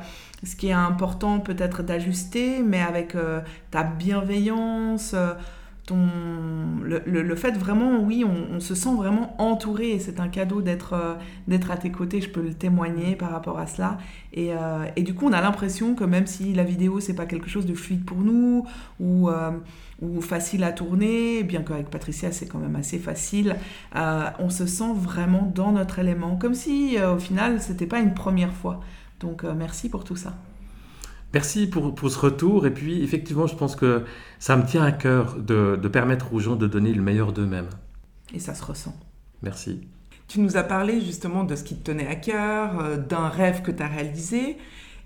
ce 0.44 0.56
qui 0.56 0.68
est 0.68 0.74
important 0.74 1.40
peut-être 1.40 1.84
d'ajuster 1.84 2.64
mais 2.64 2.82
avec 2.82 3.16
euh, 3.16 3.42
ta 3.72 3.84
bienveillance, 3.84 5.14
ton, 5.90 5.98
le, 6.84 7.36
fait 7.36 7.58
vraiment 7.58 8.00
oui 8.00 8.24
on, 8.26 8.60
se 8.60 8.76
sent 8.76 8.96
vraiment 8.96 9.36
entouré 9.42 9.92
et 9.92 10.00
c'est 10.00 10.20
un 10.20 10.28
cadeau 10.28 10.62
d'être 10.62 11.18
d'être 11.48 11.72
à 11.72 11.78
tes 11.78 11.92
côtés, 11.92 12.22
je 12.22 12.30
peux 12.30 12.42
le 12.42 12.54
témoigner 12.54 13.16
par 13.16 13.32
rapport 13.32 13.60
à 13.60 13.68
cela 13.68 13.98
et, 14.34 14.52
et 14.96 15.04
du 15.04 15.14
coup 15.14 15.28
on 15.28 15.34
a 15.34 15.42
l'impression 15.42 15.96
que 15.96 16.04
même 16.04 16.28
si 16.28 16.54
la 16.54 16.64
vidéo 16.64 17.00
c'est 17.00 17.16
pas 17.16 17.26
quelque 17.26 17.50
chose 17.50 17.66
de 17.66 17.74
fluide 17.74 18.06
pour 18.06 18.18
nous 18.18 18.66
ou 19.00 19.30
ou 20.02 20.22
facile 20.22 20.64
à 20.64 20.72
tourner, 20.72 21.44
bien 21.44 21.62
qu'avec 21.62 21.90
Patricia 21.90 22.32
c'est 22.32 22.48
quand 22.48 22.60
même 22.60 22.76
assez 22.76 23.00
facile, 23.00 23.56
euh, 23.96 24.30
on 24.40 24.50
se 24.50 24.66
sent 24.66 24.94
vraiment 24.96 25.52
dans 25.54 25.72
notre 25.72 26.00
élément, 26.00 26.38
comme 26.38 26.54
si 26.54 26.98
euh, 26.98 27.16
au 27.16 27.20
final 27.20 27.62
c'était 27.62 27.88
pas 27.88 28.00
une 28.00 28.14
première 28.14 28.54
fois. 28.54 28.80
Donc 29.20 29.44
euh, 29.44 29.54
merci 29.56 29.90
pour 29.90 30.04
tout 30.04 30.16
ça. 30.16 30.34
Merci 31.34 31.68
pour, 31.68 31.94
pour, 31.94 32.10
ce 32.10 32.18
retour. 32.18 32.66
Et 32.66 32.72
puis, 32.72 33.04
effectivement, 33.04 33.48
je 33.48 33.56
pense 33.56 33.76
que 33.76 34.04
ça 34.40 34.58
me 34.58 34.66
tient 34.66 34.84
à 34.84 34.92
cœur 34.92 35.36
de, 35.36 35.80
de 35.82 35.88
permettre 35.88 36.34
aux 36.34 36.40
gens 36.40 36.56
de 36.56 36.68
donner 36.68 36.94
le 36.94 37.02
meilleur 37.02 37.34
d'eux-mêmes. 37.34 37.70
Et 38.34 38.40
ça 38.40 38.56
se 38.56 38.64
ressent. 38.64 38.96
Merci. 39.42 39.82
Tu 40.28 40.40
nous 40.40 40.58
as 40.58 40.64
parlé 40.64 41.02
justement 41.02 41.44
de 41.44 41.56
ce 41.56 41.64
qui 41.64 41.76
te 41.76 41.92
tenait 41.92 42.08
à 42.08 42.16
cœur, 42.16 42.98
d'un 42.98 43.30
rêve 43.30 43.62
que 43.62 43.72
tu 43.72 43.82
as 43.82 43.88
réalisé. 43.88 44.58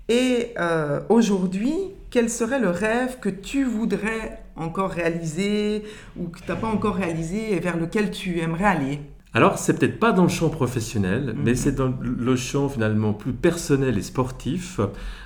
Et 0.08 0.52
euh, 0.58 1.00
aujourd'hui, 1.08 1.74
quel 2.10 2.28
serait 2.28 2.58
le 2.58 2.68
rêve 2.68 3.18
que 3.20 3.30
tu 3.30 3.64
voudrais 3.64 4.42
encore 4.54 4.90
réaliser 4.90 5.82
ou 6.18 6.28
que 6.28 6.40
tu 6.40 6.48
n'as 6.48 6.56
pas 6.56 6.68
encore 6.68 6.96
réalisé 6.96 7.54
et 7.54 7.58
vers 7.58 7.78
lequel 7.78 8.10
tu 8.10 8.38
aimerais 8.40 8.66
aller? 8.66 9.00
Alors, 9.36 9.58
c'est 9.58 9.76
peut-être 9.76 9.98
pas 9.98 10.12
dans 10.12 10.22
le 10.22 10.28
champ 10.28 10.48
professionnel, 10.48 11.34
mais 11.36 11.50
mhm. 11.50 11.56
c'est 11.56 11.74
dans 11.74 11.92
le 12.00 12.36
champ 12.36 12.68
finalement 12.68 13.12
plus 13.12 13.32
personnel 13.32 13.98
et 13.98 14.02
sportif. 14.02 14.78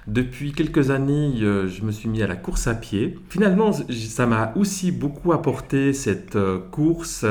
Depuis 0.06 0.52
quelques 0.52 0.90
années, 0.90 1.34
euh, 1.42 1.68
je 1.68 1.84
me 1.84 1.92
suis 1.92 2.08
mis 2.08 2.22
à 2.22 2.26
la 2.26 2.36
course 2.36 2.66
à 2.68 2.74
pied. 2.74 3.18
Finalement, 3.28 3.70
ça 3.72 4.26
m'a 4.26 4.52
aussi 4.56 4.92
beaucoup 4.92 5.32
apporté 5.32 5.92
cette 5.92 6.36
euh, 6.36 6.58
course 6.58 7.24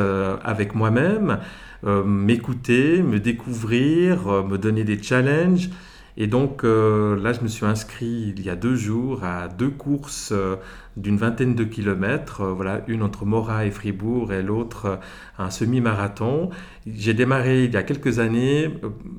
avec 0.43 0.75
moi-même, 0.75 1.39
m'écouter, 1.83 3.01
me 3.01 3.19
découvrir, 3.19 4.43
me 4.43 4.57
donner 4.57 4.83
des 4.83 5.01
challenges. 5.01 5.69
Et 6.19 6.25
donc 6.25 6.63
euh, 6.63 7.15
là, 7.21 7.31
je 7.31 7.41
me 7.41 7.47
suis 7.47 7.65
inscrit 7.65 8.33
il 8.35 8.43
y 8.43 8.49
a 8.49 8.55
deux 8.55 8.75
jours 8.75 9.23
à 9.23 9.47
deux 9.47 9.69
courses 9.69 10.31
euh, 10.31 10.55
d'une 10.97 11.15
vingtaine 11.15 11.53
de 11.53 11.63
kilomètres, 11.63 12.41
euh, 12.41 12.53
voilà, 12.53 12.81
une 12.87 13.03
entre 13.03 13.25
Morat 13.25 13.67
et 13.67 13.71
Fribourg 13.71 14.33
et 14.33 14.41
l'autre 14.41 14.99
un 15.37 15.51
semi-marathon. 15.51 16.49
J'ai 16.87 17.13
démarré 17.13 17.65
il 17.65 17.73
y 17.73 17.77
a 17.77 17.83
quelques 17.83 18.17
années, 18.17 18.73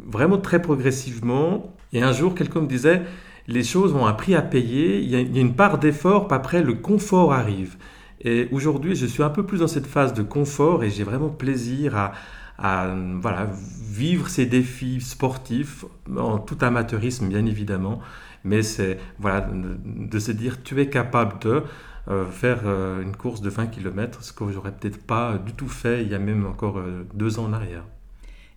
vraiment 0.06 0.38
très 0.38 0.60
progressivement. 0.60 1.72
Et 1.92 2.02
un 2.02 2.12
jour, 2.12 2.34
quelqu'un 2.34 2.62
me 2.62 2.66
disait, 2.66 3.02
les 3.46 3.62
choses 3.62 3.94
ont 3.94 4.04
un 4.04 4.12
prix 4.12 4.34
à 4.34 4.42
payer, 4.42 4.98
il 4.98 5.08
y 5.08 5.16
a, 5.16 5.20
une 5.20 5.54
part 5.54 5.78
d'effort, 5.78 6.26
après 6.32 6.62
le 6.62 6.74
confort 6.74 7.32
arrive. 7.32 7.76
Et 8.20 8.48
aujourd'hui, 8.50 8.96
je 8.96 9.06
suis 9.06 9.22
un 9.22 9.30
peu 9.30 9.46
plus 9.46 9.58
dans 9.58 9.68
cette 9.68 9.86
phase 9.86 10.12
de 10.14 10.22
confort 10.22 10.82
et 10.82 10.90
j'ai 10.90 11.04
vraiment 11.04 11.28
plaisir 11.28 11.96
à, 11.96 12.12
à 12.58 12.92
voilà, 13.20 13.48
vivre 13.90 14.28
ces 14.28 14.46
défis 14.46 15.00
sportifs 15.00 15.84
en 16.16 16.38
tout 16.38 16.58
amateurisme 16.60 17.28
bien 17.28 17.46
évidemment, 17.46 18.00
mais 18.44 18.62
c'est 18.62 18.98
voilà, 19.18 19.48
de, 19.50 20.18
se 20.18 20.32
dire 20.32 20.62
tu 20.62 20.80
es 20.80 20.90
capable 20.90 21.38
de 21.40 21.62
euh, 22.08 22.26
faire 22.26 22.62
euh, 22.64 23.02
une 23.02 23.14
course 23.14 23.40
de 23.40 23.50
20 23.50 23.68
km, 23.68 24.24
ce 24.24 24.32
que 24.32 24.50
j'aurais 24.50 24.72
peut-être 24.72 25.00
pas 25.04 25.38
du 25.38 25.52
tout 25.52 25.68
fait 25.68 26.02
il 26.02 26.08
y 26.08 26.14
a 26.14 26.18
même 26.18 26.46
encore 26.46 26.78
euh, 26.78 27.06
deux 27.14 27.38
ans 27.38 27.44
en 27.44 27.52
arrière. 27.52 27.84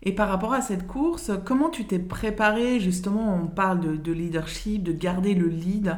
Et 0.04 0.14
par 0.14 0.30
rapport 0.30 0.54
à 0.54 0.62
cette 0.62 0.88
course, 0.88 1.30
comment 1.46 1.70
tu 1.70 1.86
t'es 1.86 2.00
préparé? 2.00 2.80
Justement, 2.80 3.36
on 3.36 3.46
parle 3.46 4.02
de, 4.02 4.12
leadership, 4.12 4.82
de 4.82 4.94
garder 4.94 5.36
le 5.36 5.48
lead, 5.48 5.96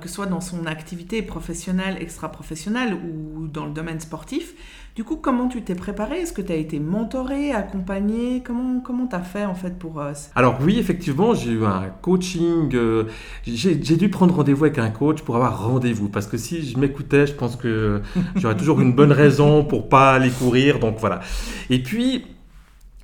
que 0.00 0.06
ce 0.06 0.14
soit 0.14 0.26
dans 0.26 0.40
son 0.40 0.66
activité 0.66 1.20
professionnelle, 1.20 1.96
extra-professionnelle 2.00 2.94
ou 2.94 3.48
dans 3.48 3.66
le 3.66 3.72
domaine 3.72 3.98
sportif. 3.98 4.54
Du 5.00 5.04
coup, 5.04 5.16
comment 5.16 5.48
tu 5.48 5.62
t'es 5.62 5.74
préparé 5.74 6.18
Est-ce 6.18 6.34
que 6.34 6.42
tu 6.42 6.52
as 6.52 6.56
été 6.56 6.78
mentoré, 6.78 7.52
accompagné 7.52 8.42
Comment 8.44 8.80
comment 8.80 9.06
tu 9.06 9.16
as 9.16 9.22
fait 9.22 9.46
en 9.46 9.54
fait 9.54 9.78
pour... 9.78 9.98
Euh, 9.98 10.12
Alors 10.36 10.58
oui, 10.60 10.78
effectivement, 10.78 11.32
j'ai 11.32 11.52
eu 11.52 11.64
un 11.64 11.86
coaching. 12.02 12.70
Euh, 12.74 13.04
j'ai 13.46 13.96
dû 13.96 14.10
prendre 14.10 14.34
rendez-vous 14.34 14.66
avec 14.66 14.76
un 14.76 14.90
coach 14.90 15.22
pour 15.22 15.36
avoir 15.36 15.66
rendez-vous. 15.66 16.10
Parce 16.10 16.26
que 16.26 16.36
si 16.36 16.68
je 16.68 16.78
m'écoutais, 16.78 17.26
je 17.26 17.32
pense 17.32 17.56
que 17.56 18.02
j'aurais 18.36 18.58
toujours 18.58 18.82
une 18.82 18.92
bonne 18.92 19.12
raison 19.12 19.64
pour 19.64 19.88
pas 19.88 20.12
aller 20.12 20.28
courir. 20.28 20.78
Donc 20.80 20.96
voilà. 20.98 21.20
Et 21.70 21.82
puis, 21.82 22.26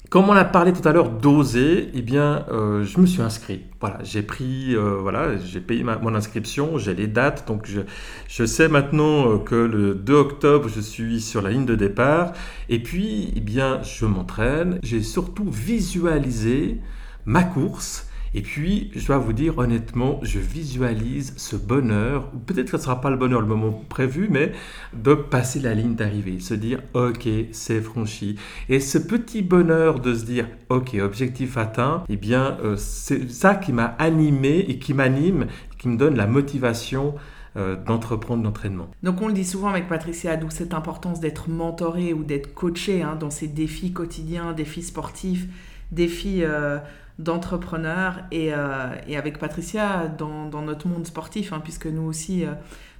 Comme 0.08 0.28
on 0.28 0.34
a 0.34 0.44
parlé 0.44 0.72
tout 0.72 0.86
à 0.86 0.92
l'heure 0.92 1.10
d'oser, 1.10 1.90
eh 1.92 2.00
bien, 2.00 2.44
euh, 2.52 2.84
je 2.84 3.00
me 3.00 3.06
suis 3.06 3.22
inscrit. 3.22 3.62
Voilà, 3.80 3.98
j'ai 4.04 4.22
pris, 4.22 4.76
euh, 4.76 4.98
voilà, 5.00 5.36
j'ai 5.36 5.60
payé 5.60 5.82
mon 5.82 6.14
inscription, 6.14 6.78
j'ai 6.78 6.94
les 6.94 7.08
dates, 7.08 7.48
donc 7.48 7.66
je, 7.66 7.80
je 8.28 8.44
sais 8.44 8.68
maintenant 8.68 9.32
euh, 9.32 9.38
que 9.38 9.56
le 9.56 9.96
2 9.96 10.14
octobre, 10.14 10.68
je 10.68 10.80
suis 10.80 11.20
sur 11.20 11.42
la 11.42 11.50
ligne 11.50 11.66
de 11.66 11.74
départ. 11.74 12.34
Et 12.68 12.80
puis, 12.80 13.32
eh 13.34 13.40
bien, 13.40 13.82
je 13.82 14.06
m'entraîne. 14.06 14.78
J'ai 14.84 15.02
surtout 15.02 15.50
visualisé 15.50 16.80
ma 17.24 17.42
course 17.42 18.05
et 18.36 18.42
puis, 18.42 18.90
je 18.94 19.06
dois 19.06 19.16
vous 19.16 19.32
dire 19.32 19.56
honnêtement, 19.56 20.20
je 20.22 20.38
visualise 20.38 21.32
ce 21.38 21.56
bonheur, 21.56 22.30
ou 22.34 22.38
peut-être 22.38 22.66
que 22.66 22.72
ce 22.72 22.76
ne 22.76 22.82
sera 22.82 23.00
pas 23.00 23.08
le 23.08 23.16
bonheur 23.16 23.40
le 23.40 23.46
moment 23.46 23.82
prévu, 23.88 24.28
mais 24.30 24.52
de 24.92 25.14
passer 25.14 25.58
la 25.58 25.72
ligne 25.72 25.94
d'arrivée, 25.94 26.38
se 26.38 26.52
dire, 26.52 26.82
ok, 26.92 27.26
c'est 27.52 27.80
franchi. 27.80 28.36
Et 28.68 28.78
ce 28.78 28.98
petit 28.98 29.40
bonheur 29.40 30.00
de 30.00 30.14
se 30.14 30.26
dire, 30.26 30.48
ok, 30.68 30.98
objectif 31.00 31.56
atteint, 31.56 32.04
eh 32.10 32.18
bien, 32.18 32.58
euh, 32.62 32.76
c'est 32.76 33.30
ça 33.30 33.54
qui 33.54 33.72
m'a 33.72 33.86
animé 33.98 34.66
et 34.68 34.78
qui 34.78 34.92
m'anime, 34.92 35.46
qui 35.78 35.88
me 35.88 35.96
donne 35.96 36.16
la 36.16 36.26
motivation 36.26 37.14
euh, 37.56 37.74
d'entreprendre 37.86 38.44
l'entraînement. 38.44 38.88
Donc 39.02 39.22
on 39.22 39.28
le 39.28 39.32
dit 39.32 39.46
souvent 39.46 39.68
avec 39.68 39.88
Patricia, 39.88 40.36
d'où 40.36 40.50
cette 40.50 40.74
importance 40.74 41.20
d'être 41.20 41.48
mentoré 41.48 42.12
ou 42.12 42.22
d'être 42.22 42.52
coaché 42.52 43.00
hein, 43.00 43.16
dans 43.18 43.30
ces 43.30 43.48
défis 43.48 43.94
quotidiens, 43.94 44.52
défis 44.52 44.82
sportifs, 44.82 45.46
défis 45.90 46.42
euh, 46.42 46.78
d'entrepreneurs 47.18 48.20
et, 48.30 48.52
euh, 48.52 48.94
et, 49.08 49.16
avec 49.16 49.38
Patricia 49.38 50.06
dans, 50.06 50.46
dans, 50.46 50.62
notre 50.62 50.86
monde 50.86 51.06
sportif, 51.06 51.52
hein, 51.52 51.60
puisque 51.64 51.86
nous 51.86 52.02
aussi, 52.02 52.44
euh, 52.44 52.52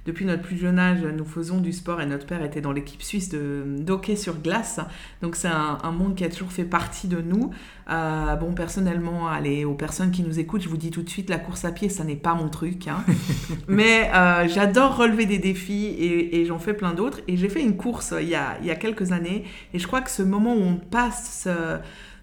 depuis 0.07 0.25
notre 0.25 0.41
plus 0.41 0.57
jeune 0.57 0.79
âge, 0.79 1.03
nous 1.03 1.25
faisons 1.25 1.59
du 1.59 1.71
sport 1.71 2.01
et 2.01 2.07
notre 2.07 2.25
père 2.25 2.41
était 2.41 2.61
dans 2.61 2.71
l'équipe 2.71 3.03
suisse 3.03 3.29
de 3.29 3.85
hockey 3.87 4.15
sur 4.15 4.39
glace. 4.41 4.79
Donc 5.21 5.35
c'est 5.35 5.49
un, 5.49 5.77
un, 5.83 5.91
monde 5.91 6.15
qui 6.15 6.23
a 6.23 6.29
toujours 6.29 6.51
fait 6.51 6.63
partie 6.63 7.07
de 7.07 7.21
nous. 7.21 7.51
Euh, 7.91 8.35
bon, 8.37 8.53
personnellement, 8.53 9.27
allez, 9.27 9.65
aux 9.65 9.75
personnes 9.75 10.09
qui 10.09 10.23
nous 10.23 10.39
écoutent, 10.39 10.61
je 10.61 10.69
vous 10.69 10.77
dis 10.77 10.89
tout 10.89 11.03
de 11.03 11.09
suite, 11.09 11.29
la 11.29 11.37
course 11.37 11.63
à 11.65 11.71
pied, 11.71 11.89
ça 11.89 12.03
n'est 12.03 12.15
pas 12.15 12.33
mon 12.33 12.49
truc. 12.49 12.87
Hein. 12.87 13.03
Mais 13.67 14.09
j'adore 14.47 14.97
relever 14.97 15.27
des 15.27 15.37
défis 15.37 15.85
et, 15.85 16.39
et 16.39 16.45
j'en 16.45 16.57
fais 16.57 16.73
plein 16.73 16.93
d'autres. 16.93 17.19
Et 17.27 17.37
j'ai 17.37 17.49
fait 17.49 17.61
une 17.61 17.77
course 17.77 18.15
il 18.19 18.29
y, 18.29 18.35
a, 18.35 18.57
il 18.61 18.65
y 18.65 18.71
a 18.71 18.75
quelques 18.75 19.11
années 19.11 19.43
et 19.73 19.79
je 19.79 19.85
crois 19.85 20.01
que 20.01 20.09
ce 20.09 20.23
moment 20.23 20.55
où 20.55 20.61
on 20.61 20.77
passe 20.77 21.47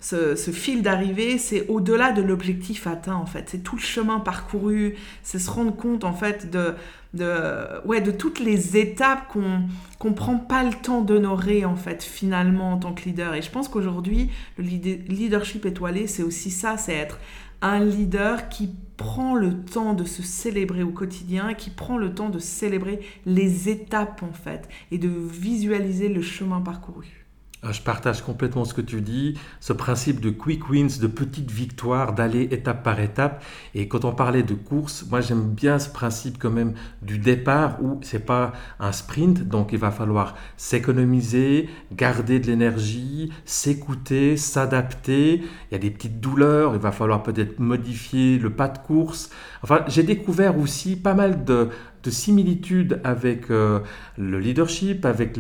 ce, 0.05 0.37
ce 0.37 0.51
fil 0.51 0.83
d'arrivée, 0.83 1.39
c'est 1.39 1.67
au-delà 1.69 2.13
de 2.13 2.21
l'objectif 2.21 2.87
atteint 2.87 3.15
en 3.15 3.25
fait. 3.25 3.49
C'est 3.49 3.63
tout 3.63 3.77
le 3.77 3.81
chemin 3.81 4.21
parcouru, 4.21 4.97
c'est 5.23 5.39
se 5.39 5.51
rendre 5.51 5.75
compte 5.75 6.05
en 6.05 6.13
fait 6.13 6.51
de, 6.51 6.75
de, 7.15 7.87
ouais, 7.87 8.03
de 8.03 8.11
toutes 8.11 8.39
les 8.39 8.77
étapes 8.77 9.29
qu'on 9.29 9.63
qu'on 9.99 10.13
prend 10.13 10.37
pas 10.37 10.63
le 10.63 10.75
temps 10.75 11.01
d'honorer 11.01 11.65
en 11.65 11.77
fait 11.77 12.03
finalement 12.03 12.75
en 12.75 12.77
tant 12.77 12.93
que 12.93 13.05
leader. 13.07 13.35
Et 13.35 13.41
je 13.41 13.51
pense 13.51 13.69
qu'aujourd'hui, 13.69 14.31
le 14.59 14.65
leadership 14.65 15.65
étoilé, 15.65 16.07
c'est 16.07 16.23
aussi 16.23 16.51
ça, 16.51 16.77
c'est 16.77 16.93
être 16.93 17.19
un 17.63 17.83
leader 17.83 18.51
qui 18.51 18.75
prend 18.99 19.35
le 19.35 19.65
temps 19.65 19.95
de 19.95 20.05
se 20.05 20.23
célébrer 20.23 20.83
au 20.83 20.91
quotidien, 20.91 21.55
qui 21.55 21.71
prend 21.71 21.97
le 21.97 22.15
temps 22.15 22.29
de 22.29 22.39
célébrer 22.39 23.01
les 23.25 23.71
étapes 23.71 24.23
en 24.23 24.35
fait 24.35 24.69
et 24.91 24.99
de 24.99 25.09
visualiser 25.09 26.11
le 26.11 26.21
chemin 26.21 26.61
parcouru. 26.61 27.24
Ah, 27.67 27.73
je 27.73 27.81
partage 27.81 28.21
complètement 28.21 28.67
ce 28.67 28.75
que 28.75 28.83
tu 28.83 29.01
dis, 29.01 29.39
ce 29.59 29.73
principe 29.73 30.21
de 30.21 30.29
quick 30.29 30.69
wins, 30.69 31.01
de 31.01 31.07
petites 31.07 31.51
victoires, 31.51 32.13
d'aller 32.13 32.43
étape 32.51 32.83
par 32.83 33.01
étape. 33.01 33.43
Et 33.75 33.89
quand 33.89 34.05
on 34.05 34.13
parlait 34.13 34.43
de 34.43 34.53
course, 34.53 35.07
moi 35.09 35.23
j'aime 35.23 35.49
bien 35.49 35.79
ce 35.79 35.89
principe 35.89 36.37
quand 36.39 36.51
même 36.51 36.75
du 37.01 37.17
départ 37.17 37.83
où 37.83 38.01
c'est 38.03 38.27
pas 38.27 38.53
un 38.81 38.93
sprint, 38.93 39.49
donc 39.49 39.71
il 39.73 39.79
va 39.79 39.91
falloir 39.91 40.35
s'économiser, 40.59 41.71
garder 41.91 42.39
de 42.39 42.49
l'énergie, 42.49 43.33
s'écouter, 43.47 44.37
s'adapter. 44.37 45.37
Il 45.71 45.73
y 45.73 45.75
a 45.75 45.79
des 45.79 45.91
petites 45.91 46.21
douleurs, 46.21 46.75
il 46.75 46.81
va 46.81 46.93
falloir 46.93 47.23
peut-être 47.23 47.61
modifier 47.61 48.39
le 48.39 48.51
pas 48.51 48.69
de 48.69 48.77
course. 48.77 49.31
Enfin, 49.63 49.87
j'ai 49.89 50.03
découvert 50.03 50.59
aussi 50.59 50.97
pas 50.97 51.15
mal 51.15 51.47
de, 51.47 51.71
de 52.05 52.11
similitudes 52.11 53.01
avec 53.03 53.51
euh, 53.51 53.81
le 54.19 54.39
leadership, 54.39 55.05
avec 55.05 55.39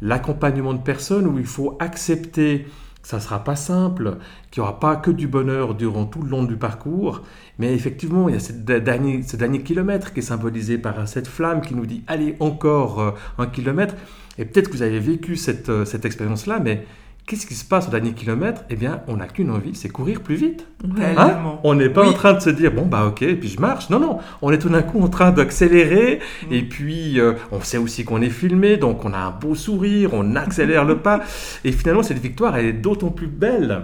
l'accompagnement 0.00 0.74
de 0.74 0.82
personnes 0.82 1.26
où 1.26 1.38
il 1.38 1.46
faut 1.46 1.76
accepter 1.80 2.66
que 3.02 3.08
ça 3.08 3.16
ne 3.16 3.22
sera 3.22 3.42
pas 3.42 3.56
simple, 3.56 4.18
qu'il 4.50 4.62
n'y 4.62 4.68
aura 4.68 4.78
pas 4.78 4.94
que 4.94 5.10
du 5.10 5.26
bonheur 5.26 5.74
durant 5.74 6.06
tout 6.06 6.22
le 6.22 6.28
long 6.28 6.44
du 6.44 6.56
parcours, 6.56 7.22
mais 7.58 7.74
effectivement, 7.74 8.28
il 8.28 8.34
y 8.34 8.38
a 8.38 8.40
ce 8.40 8.52
dernier, 8.52 9.62
kilomètre 9.62 10.12
qui 10.12 10.20
est 10.20 10.22
symbolisé 10.22 10.78
par 10.78 11.08
cette 11.08 11.26
flamme 11.26 11.62
qui 11.62 11.74
nous 11.74 11.84
dit 11.84 12.04
allez 12.06 12.36
encore 12.38 13.00
euh, 13.00 13.10
un 13.38 13.46
kilomètre. 13.46 13.96
Et 14.38 14.44
peut-être 14.44 14.68
que 14.68 14.74
vous 14.74 14.82
avez 14.82 15.00
vécu 15.00 15.36
cette, 15.36 15.68
euh, 15.68 15.84
cette 15.84 16.04
expérience-là, 16.04 16.60
mais 16.60 16.86
Qu'est-ce 17.26 17.46
qui 17.46 17.54
se 17.54 17.64
passe 17.64 17.86
au 17.86 17.90
dernier 17.90 18.12
kilomètre? 18.12 18.62
Eh 18.68 18.74
bien, 18.74 19.02
on 19.06 19.16
n'a 19.16 19.28
qu'une 19.28 19.50
envie, 19.50 19.76
c'est 19.76 19.88
courir 19.88 20.20
plus 20.22 20.34
vite. 20.34 20.66
Hein? 20.98 21.38
On 21.62 21.74
n'est 21.74 21.88
pas 21.88 22.04
en 22.04 22.12
train 22.12 22.32
de 22.32 22.40
se 22.40 22.50
dire, 22.50 22.72
bon, 22.72 22.84
bah 22.84 23.06
ok, 23.06 23.22
et 23.22 23.36
puis 23.36 23.48
je 23.48 23.60
marche. 23.60 23.90
Non, 23.90 24.00
non, 24.00 24.18
on 24.42 24.50
est 24.50 24.58
tout 24.58 24.68
d'un 24.68 24.82
coup 24.82 25.00
en 25.00 25.08
train 25.08 25.30
d'accélérer, 25.30 26.18
mm. 26.18 26.52
et 26.52 26.62
puis 26.62 27.20
euh, 27.20 27.34
on 27.52 27.60
sait 27.60 27.78
aussi 27.78 28.04
qu'on 28.04 28.20
est 28.22 28.28
filmé, 28.28 28.76
donc 28.76 29.04
on 29.04 29.12
a 29.12 29.18
un 29.18 29.30
beau 29.30 29.54
sourire, 29.54 30.10
on 30.14 30.34
accélère 30.34 30.84
le 30.84 30.98
pas, 30.98 31.20
et 31.64 31.70
finalement, 31.70 32.02
cette 32.02 32.18
victoire, 32.18 32.56
elle 32.56 32.66
est 32.66 32.72
d'autant 32.72 33.10
plus 33.10 33.28
belle 33.28 33.82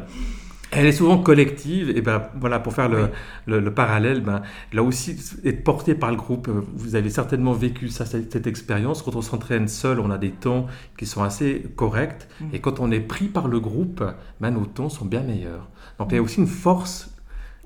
elle 0.71 0.87
est 0.87 0.93
souvent 0.93 1.19
collective, 1.19 1.91
et 1.91 2.03
ben 2.03 2.23
voilà, 2.39 2.59
pour 2.59 2.75
faire 2.75 2.89
le, 2.89 3.11
le, 3.47 3.73
parallèle, 3.73 4.21
ben, 4.21 4.43
là 4.73 4.83
aussi, 4.83 5.17
être 5.45 5.65
porté 5.65 5.95
par 5.95 6.11
le 6.11 6.17
groupe, 6.17 6.49
vous 6.49 6.95
avez 6.95 7.11
certainement 7.11 7.53
vécu 7.53 7.89
ça, 7.89 8.05
cette, 8.05 8.47
expérience. 8.47 9.03
Quand 9.03 9.17
on 9.17 9.23
s'entraîne 9.23 9.69
seul, 9.69 9.99
on 10.01 10.11
a 10.11 10.19
des 10.19 10.31
temps 10.31 10.67
qui 10.99 11.07
sont 11.07 11.23
assez 11.23 11.65
corrects, 11.77 12.29
mm. 12.41 12.45
et 12.53 12.61
quand 12.61 12.81
on 12.81 12.91
est 12.91 13.01
pris 13.01 13.29
par 13.29 13.49
le 13.49 13.61
groupe, 13.61 14.05
ben, 14.41 14.51
nos 14.51 14.67
temps 14.67 14.89
sont 14.89 15.07
bien 15.07 15.23
meilleurs. 15.23 15.69
Donc 15.99 16.09
il 16.13 16.17
y 16.17 16.19
a 16.19 16.23
aussi 16.23 16.39
une 16.39 16.47
force 16.47 17.11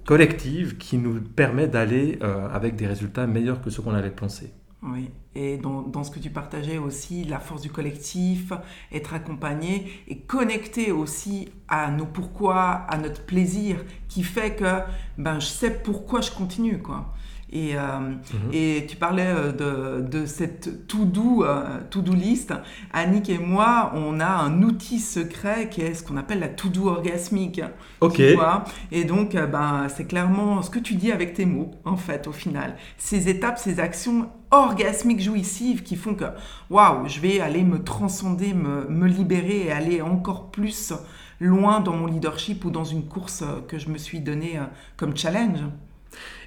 collective 0.05 0.77
qui 0.79 0.99
nous 0.99 1.21
permet 1.21 1.69
d'aller 1.69 2.19
euh, 2.23 2.49
avec 2.53 2.77
des 2.77 2.87
résultats 2.87 3.27
meilleurs 3.27 3.61
que 3.61 3.71
ce 3.71 3.81
qu'on 3.81 3.95
avait 3.95 4.11
pensé. 4.11 4.53
Oui, 4.85 5.11
et 5.37 5.59
dans, 5.59 6.03
ce 6.03 6.11
que 6.11 6.19
tu 6.19 6.31
partageais 6.31 6.79
aussi, 6.79 7.23
la 7.23 7.39
force 7.39 7.63
du 7.63 7.71
collectif, 7.71 8.53
être 8.91 9.15
accompagné 9.15 9.93
et 10.09 10.19
connecté 10.19 10.91
aussi 10.91 11.51
à 11.69 11.93
nos 11.93 12.05
pourquoi, 12.05 12.63
à 12.89 12.99
notre 12.99 13.25
plaisir, 13.25 13.85
qui 14.09 14.25
fait 14.25 14.57
que 14.57 14.81
ben, 15.19 15.39
je 15.39 15.47
sais 15.47 15.71
pourquoi 15.71 16.21
je 16.21 16.33
continue. 16.33 16.83
quoi. 16.83 17.15
Et, 17.53 17.77
euh, 17.77 17.99
mhm. 17.99 18.17
et 18.55 18.87
tu 18.89 18.97
parlais 18.97 19.27
euh, 19.27 19.53
de, 19.53 20.01
de 20.09 20.25
cette 20.25 20.87
to-do 20.87 21.45
euh, 21.45 21.81
to 21.91 22.01
-do 22.01 22.15
list. 22.15 22.55
Annick 22.95 23.29
et 23.29 23.37
moi, 23.37 23.93
on 23.95 24.21
a 24.21 24.27
un 24.27 24.63
outil 24.63 24.99
secret 24.99 25.69
qui 25.69 25.83
est 25.83 25.93
ce 25.93 26.03
qu'on 26.03 26.17
appelle 26.17 26.41
la 26.41 26.49
to-do 26.49 26.89
orgasmique. 26.89 27.61
Ok. 28.01 28.21
et 28.91 29.05
donc, 29.05 29.35
ben, 29.35 29.87
c'est 29.95 30.07
clairement 30.07 30.63
ce 30.63 30.71
que 30.71 30.79
tu 30.79 30.95
dis 30.95 31.13
avec 31.13 31.35
tes 31.35 31.45
mots, 31.45 31.73
en 31.85 31.97
fait, 31.97 32.27
au 32.27 32.33
final. 32.33 32.77
Ces 32.97 33.29
étapes, 33.29 33.59
ces 33.59 33.81
actions 33.81 34.31
orgasmiques 34.51 35.21
jouissives 35.21 35.83
qui 35.83 35.97
font 35.97 36.15
que, 36.15 36.25
waouh, 36.71 37.07
je 37.07 37.21
vais 37.21 37.41
aller 37.41 37.65
me 37.65 37.83
transcender, 37.85 38.55
me, 38.55 38.87
me 38.89 39.07
libérer 39.07 39.67
et 39.67 39.73
aller 39.73 40.01
encore 40.01 40.51
plus 40.51 40.95
loin 41.39 41.81
dans 41.81 41.97
mon 41.97 42.07
leadership 42.07 42.65
ou 42.65 42.71
dans 42.71 42.85
une 42.85 43.05
course 43.05 43.45
que 43.69 43.79
je 43.79 43.91
me 43.91 43.99
suis 43.99 44.21
donnée 44.21 44.59
comme 44.97 45.15
challenge. 45.15 45.61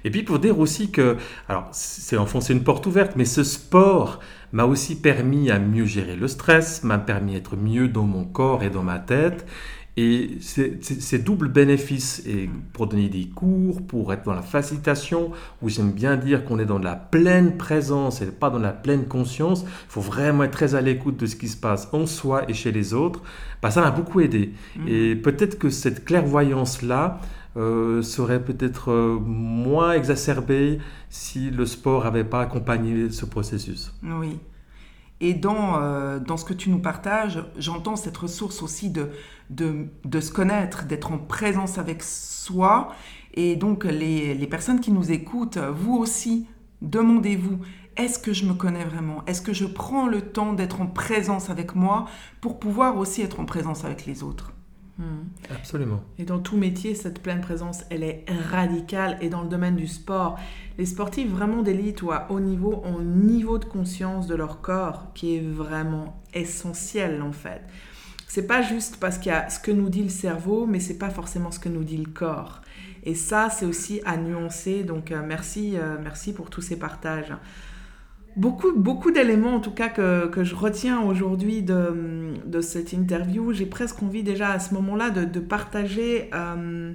Et 0.04 0.10
puis 0.10 0.22
pour 0.22 0.38
dire 0.38 0.58
aussi 0.58 0.90
que, 0.90 1.16
alors 1.48 1.68
c'est 1.72 2.16
enfoncer 2.16 2.52
une 2.52 2.64
porte 2.64 2.86
ouverte, 2.86 3.12
mais 3.16 3.24
ce 3.24 3.44
sport 3.44 4.20
m'a 4.52 4.64
aussi 4.64 5.00
permis 5.00 5.50
à 5.50 5.58
mieux 5.58 5.84
gérer 5.84 6.16
le 6.16 6.28
stress, 6.28 6.84
m'a 6.84 6.98
permis 6.98 7.34
d'être 7.34 7.56
mieux 7.56 7.88
dans 7.88 8.04
mon 8.04 8.24
corps 8.24 8.62
et 8.62 8.70
dans 8.70 8.82
ma 8.82 8.98
tête. 8.98 9.46
Et 9.96 10.38
c'est 10.40 11.24
double 11.24 11.48
bénéfice. 11.48 12.22
Et 12.26 12.50
pour 12.72 12.86
donner 12.86 13.08
des 13.08 13.26
cours, 13.26 13.86
pour 13.86 14.12
être 14.12 14.24
dans 14.24 14.34
la 14.34 14.42
facilitation, 14.42 15.30
où 15.62 15.68
j'aime 15.68 15.92
bien 15.92 16.16
dire 16.16 16.44
qu'on 16.44 16.58
est 16.58 16.66
dans 16.66 16.78
la 16.78 16.96
pleine 16.96 17.56
présence 17.56 18.20
et 18.20 18.26
pas 18.26 18.50
dans 18.50 18.58
la 18.58 18.72
pleine 18.72 19.06
conscience, 19.06 19.62
il 19.62 19.88
faut 19.88 20.00
vraiment 20.00 20.44
être 20.44 20.52
très 20.52 20.74
à 20.74 20.80
l'écoute 20.80 21.16
de 21.16 21.26
ce 21.26 21.36
qui 21.36 21.48
se 21.48 21.56
passe 21.56 21.88
en 21.92 22.06
soi 22.06 22.48
et 22.48 22.54
chez 22.54 22.72
les 22.72 22.92
autres, 22.92 23.22
bah, 23.62 23.70
ça 23.70 23.80
m'a 23.80 23.90
beaucoup 23.90 24.20
aidé. 24.20 24.52
Mmh. 24.76 24.88
Et 24.88 25.16
peut-être 25.16 25.58
que 25.58 25.70
cette 25.70 26.04
clairvoyance-là, 26.04 27.20
euh, 27.56 28.02
serait 28.02 28.44
peut-être 28.44 28.90
euh, 28.90 29.18
moins 29.18 29.92
exacerbé 29.92 30.78
si 31.08 31.50
le 31.50 31.64
sport 31.64 32.04
n'avait 32.04 32.22
pas 32.22 32.42
accompagné 32.42 33.10
ce 33.10 33.24
processus. 33.24 33.94
Oui. 34.02 34.38
Et 35.20 35.34
dans, 35.34 35.80
euh, 35.80 36.18
dans 36.18 36.36
ce 36.36 36.44
que 36.44 36.52
tu 36.52 36.70
nous 36.70 36.78
partages, 36.78 37.42
j'entends 37.58 37.96
cette 37.96 38.16
ressource 38.16 38.62
aussi 38.62 38.90
de, 38.90 39.10
se 40.20 40.30
connaître, 40.30 40.84
d'être 40.84 41.12
en 41.12 41.18
présence 41.18 41.78
avec 41.78 42.02
soi. 42.02 42.92
Et 43.34 43.56
donc 43.56 43.84
les, 43.84 44.46
personnes 44.46 44.80
qui 44.80 44.92
nous 44.92 45.10
écoutent, 45.10 45.58
vous 45.58 45.96
aussi, 45.96 46.46
demandez-vous, 46.82 47.58
est-ce 47.96 48.18
que 48.18 48.34
je 48.34 48.44
me 48.44 48.52
connais 48.52 48.84
vraiment? 48.84 49.24
Est-ce 49.26 49.40
que 49.40 49.54
je 49.54 49.64
prends 49.64 50.06
le 50.06 50.20
temps 50.20 50.52
d'être 50.52 50.82
en 50.82 50.86
présence 50.86 51.48
avec 51.48 51.74
moi 51.74 52.06
pour 52.42 52.58
pouvoir 52.58 52.98
aussi 52.98 53.22
être 53.22 53.40
en 53.40 53.46
présence 53.46 53.86
avec 53.86 54.04
les 54.04 54.22
autres? 54.22 54.55
Absolument. 55.50 56.02
Et 56.18 56.24
dans 56.24 56.38
tout 56.38 56.56
métier, 56.56 56.94
cette 56.94 57.20
pleine 57.20 57.40
présence, 57.40 57.84
elle 57.90 58.02
est 58.02 58.24
radicale. 58.50 59.18
Et 59.20 59.28
dans 59.28 59.42
le 59.42 59.48
domaine 59.48 59.76
du 59.76 59.86
sport, 59.86 60.38
les 60.78 60.86
sportifs 60.86 61.28
vraiment 61.28 61.62
d'élite 61.62 62.02
ou 62.02 62.12
à 62.12 62.26
haut 62.30 62.40
niveau 62.40 62.82
ont 62.84 62.98
un 62.98 63.04
niveau 63.04 63.58
de 63.58 63.64
conscience 63.64 64.26
de 64.26 64.34
leur 64.34 64.60
corps 64.60 65.12
qui 65.14 65.36
est 65.36 65.40
vraiment 65.40 66.22
essentiel 66.34 67.22
en 67.22 67.32
fait. 67.32 67.62
c'est 68.28 68.46
pas 68.46 68.60
juste 68.60 68.98
parce 68.98 69.18
qu'il 69.18 69.32
y 69.32 69.34
a 69.34 69.48
ce 69.48 69.58
que 69.58 69.70
nous 69.70 69.88
dit 69.88 70.02
le 70.02 70.10
cerveau, 70.10 70.66
mais 70.66 70.80
c'est 70.80 70.98
pas 70.98 71.10
forcément 71.10 71.50
ce 71.50 71.58
que 71.58 71.68
nous 71.68 71.84
dit 71.84 71.96
le 71.96 72.10
corps. 72.10 72.60
Et 73.04 73.14
ça, 73.14 73.48
c'est 73.50 73.66
aussi 73.66 74.00
à 74.04 74.16
nuancer. 74.16 74.82
Donc, 74.82 75.12
euh, 75.12 75.22
merci, 75.24 75.78
euh, 75.78 75.96
merci 76.02 76.32
pour 76.32 76.50
tous 76.50 76.60
ces 76.60 76.76
partages. 76.76 77.32
Beaucoup, 78.36 78.72
beaucoup 78.76 79.10
d'éléments, 79.10 79.54
en 79.54 79.60
tout 79.60 79.70
cas, 79.70 79.88
que, 79.88 80.26
que 80.26 80.44
je 80.44 80.54
retiens 80.54 81.00
aujourd'hui 81.00 81.62
de, 81.62 82.34
de, 82.44 82.60
cette 82.60 82.92
interview. 82.92 83.52
J'ai 83.52 83.66
presque 83.66 84.02
envie 84.02 84.22
déjà 84.22 84.50
à 84.50 84.58
ce 84.58 84.74
moment-là 84.74 85.08
de, 85.10 85.24
de 85.24 85.40
partager 85.40 86.30
euh, 86.34 86.92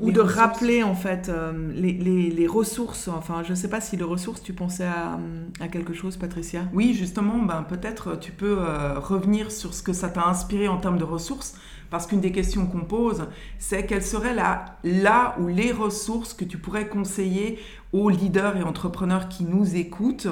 ou 0.00 0.12
de 0.12 0.20
rappeler 0.20 0.82
en 0.82 0.94
fait 0.94 1.30
les, 1.74 1.92
les, 1.92 2.30
les, 2.30 2.46
ressources. 2.46 3.08
Enfin, 3.08 3.42
je 3.42 3.50
ne 3.50 3.54
sais 3.54 3.68
pas 3.68 3.82
si 3.82 3.98
les 3.98 4.04
ressources, 4.04 4.42
tu 4.42 4.54
pensais 4.54 4.86
à, 4.86 5.18
à 5.60 5.68
quelque 5.68 5.92
chose, 5.92 6.16
Patricia? 6.16 6.62
Oui, 6.72 6.94
justement, 6.94 7.38
ben, 7.42 7.66
peut-être 7.68 8.18
tu 8.18 8.32
peux 8.32 8.56
revenir 8.96 9.52
sur 9.52 9.74
ce 9.74 9.82
que 9.82 9.92
ça 9.92 10.08
t'a 10.08 10.26
inspiré 10.26 10.68
en 10.68 10.78
termes 10.78 10.98
de 10.98 11.04
ressources. 11.04 11.54
Parce 11.92 12.06
qu'une 12.06 12.22
des 12.22 12.32
questions 12.32 12.64
qu'on 12.64 12.86
pose, 12.86 13.26
c'est 13.58 13.84
quelles 13.84 14.02
seraient 14.02 14.34
là, 14.34 15.36
ou 15.38 15.48
les 15.48 15.72
ressources 15.72 16.32
que 16.32 16.42
tu 16.42 16.56
pourrais 16.56 16.88
conseiller 16.88 17.58
aux 17.92 18.08
leaders 18.08 18.56
et 18.56 18.62
entrepreneurs 18.62 19.28
qui 19.28 19.44
nous 19.44 19.76
écoutent. 19.76 20.28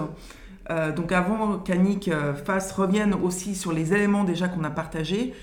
Euh, 0.70 0.90
donc 0.90 1.12
avant 1.12 1.59
qu'Annick 1.59 2.09
euh, 2.09 2.33
fasse, 2.33 2.73
revienne 2.73 3.12
aussi 3.12 3.55
sur 3.55 3.75
les 3.75 3.92
éléments 3.92 4.25
déjà 4.25 4.49
qu'on 4.49 4.64
a 4.64 4.70
partagés, 4.70 5.35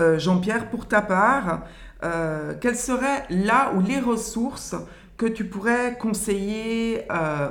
euh, 0.00 0.18
Jean-Pierre, 0.18 0.68
pour 0.68 0.88
ta 0.88 1.00
part, 1.00 1.62
euh, 2.02 2.54
quelles 2.60 2.74
seraient 2.74 3.24
là 3.30 3.72
ou 3.76 3.80
les 3.80 4.00
ressources 4.00 4.74
que 5.16 5.26
tu 5.26 5.44
pourrais 5.44 5.96
conseiller 5.96 7.02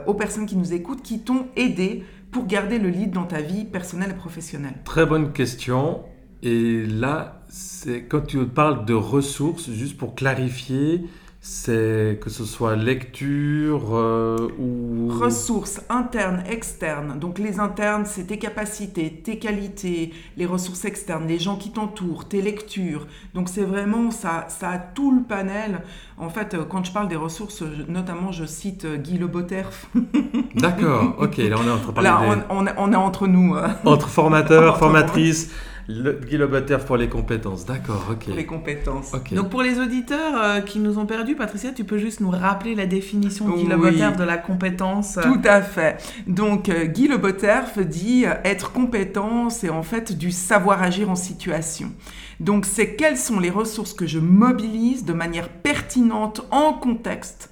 aux 0.05 0.15
personnes 0.15 0.47
qui 0.47 0.57
nous 0.57 0.73
écoutent, 0.73 1.01
qui 1.01 1.21
t'ont 1.21 1.47
aidé 1.55 2.03
pour 2.29 2.45
garder 2.45 2.77
le 2.77 2.89
lead 2.89 3.11
dans 3.11 3.23
ta 3.23 3.39
vie 3.39 3.63
personnelle 3.63 4.11
et 4.11 4.15
professionnelle? 4.15 4.75
Très 4.83 5.05
bonne 5.05 5.31
question. 5.31 6.03
Et 6.43 6.85
là, 6.85 7.41
c'est 7.49 8.03
quand 8.03 8.21
tu 8.21 8.45
parles 8.45 8.85
de 8.85 8.93
ressources, 8.93 9.69
juste 9.71 9.97
pour 9.97 10.15
clarifier, 10.15 11.01
c'est 11.43 12.19
que 12.21 12.29
ce 12.29 12.45
soit 12.45 12.75
lecture 12.75 13.95
euh, 13.95 14.47
ou... 14.59 15.09
Ressources 15.09 15.81
internes, 15.89 16.43
externes. 16.47 17.17
Donc 17.17 17.39
les 17.39 17.59
internes, 17.59 18.05
c'est 18.05 18.25
tes 18.25 18.37
capacités, 18.37 19.21
tes 19.23 19.39
qualités. 19.39 20.13
Les 20.37 20.45
ressources 20.45 20.85
externes, 20.85 21.27
les 21.27 21.39
gens 21.39 21.55
qui 21.55 21.71
t'entourent, 21.71 22.27
tes 22.27 22.43
lectures. 22.43 23.07
Donc 23.33 23.49
c'est 23.49 23.63
vraiment, 23.63 24.11
ça, 24.11 24.45
ça 24.49 24.69
a 24.69 24.77
tout 24.77 25.11
le 25.15 25.23
panel. 25.23 25.81
En 26.19 26.29
fait, 26.29 26.53
euh, 26.53 26.63
quand 26.63 26.85
je 26.85 26.91
parle 26.91 27.07
des 27.07 27.15
ressources, 27.15 27.63
notamment 27.87 28.31
je 28.31 28.45
cite 28.45 28.85
euh, 28.85 28.97
Guy 28.97 29.17
Le 29.17 29.25
Boterf. 29.25 29.87
D'accord, 30.55 31.15
ok, 31.19 31.37
là 31.37 31.55
on 31.59 31.67
est 31.67 31.71
entre, 31.71 32.01
là, 32.03 32.21
on, 32.51 32.65
on, 32.77 32.93
est 32.93 32.95
entre 32.95 33.25
nous. 33.25 33.55
Entre 33.85 34.09
formateurs, 34.09 34.77
formatrices. 34.77 35.49
Le, 35.91 36.13
Guy 36.13 36.37
pour 36.85 36.97
les 36.97 37.09
compétences, 37.09 37.65
d'accord, 37.65 38.07
ok. 38.11 38.25
Pour 38.25 38.35
les 38.35 38.45
compétences. 38.45 39.11
Donc 39.31 39.49
pour 39.49 39.61
les 39.61 39.79
auditeurs 39.79 40.41
euh, 40.41 40.61
qui 40.61 40.79
nous 40.79 40.97
ont 40.97 41.05
perdus, 41.05 41.35
Patricia, 41.35 41.71
tu 41.71 41.83
peux 41.83 41.97
juste 41.97 42.21
nous 42.21 42.29
rappeler 42.29 42.75
la 42.75 42.85
définition 42.85 43.49
de 43.49 43.55
Guy 43.55 43.67
oui. 43.73 44.17
de 44.17 44.23
la 44.23 44.37
compétence 44.37 45.19
Tout 45.21 45.41
à 45.43 45.61
fait. 45.61 45.97
Donc 46.27 46.69
euh, 46.69 46.85
Guy 46.85 47.07
Leboterf 47.07 47.79
dit 47.79 48.25
euh, 48.25 48.33
être 48.45 48.71
compétent, 48.71 49.49
c'est 49.49 49.69
en 49.69 49.83
fait 49.83 50.17
du 50.17 50.31
savoir 50.31 50.81
agir 50.81 51.09
en 51.09 51.15
situation. 51.15 51.91
Donc 52.39 52.65
c'est 52.65 52.95
quelles 52.95 53.17
sont 53.17 53.39
les 53.39 53.49
ressources 53.49 53.93
que 53.93 54.07
je 54.07 54.19
mobilise 54.19 55.03
de 55.05 55.13
manière 55.13 55.49
pertinente 55.49 56.41
en 56.51 56.73
contexte 56.73 57.49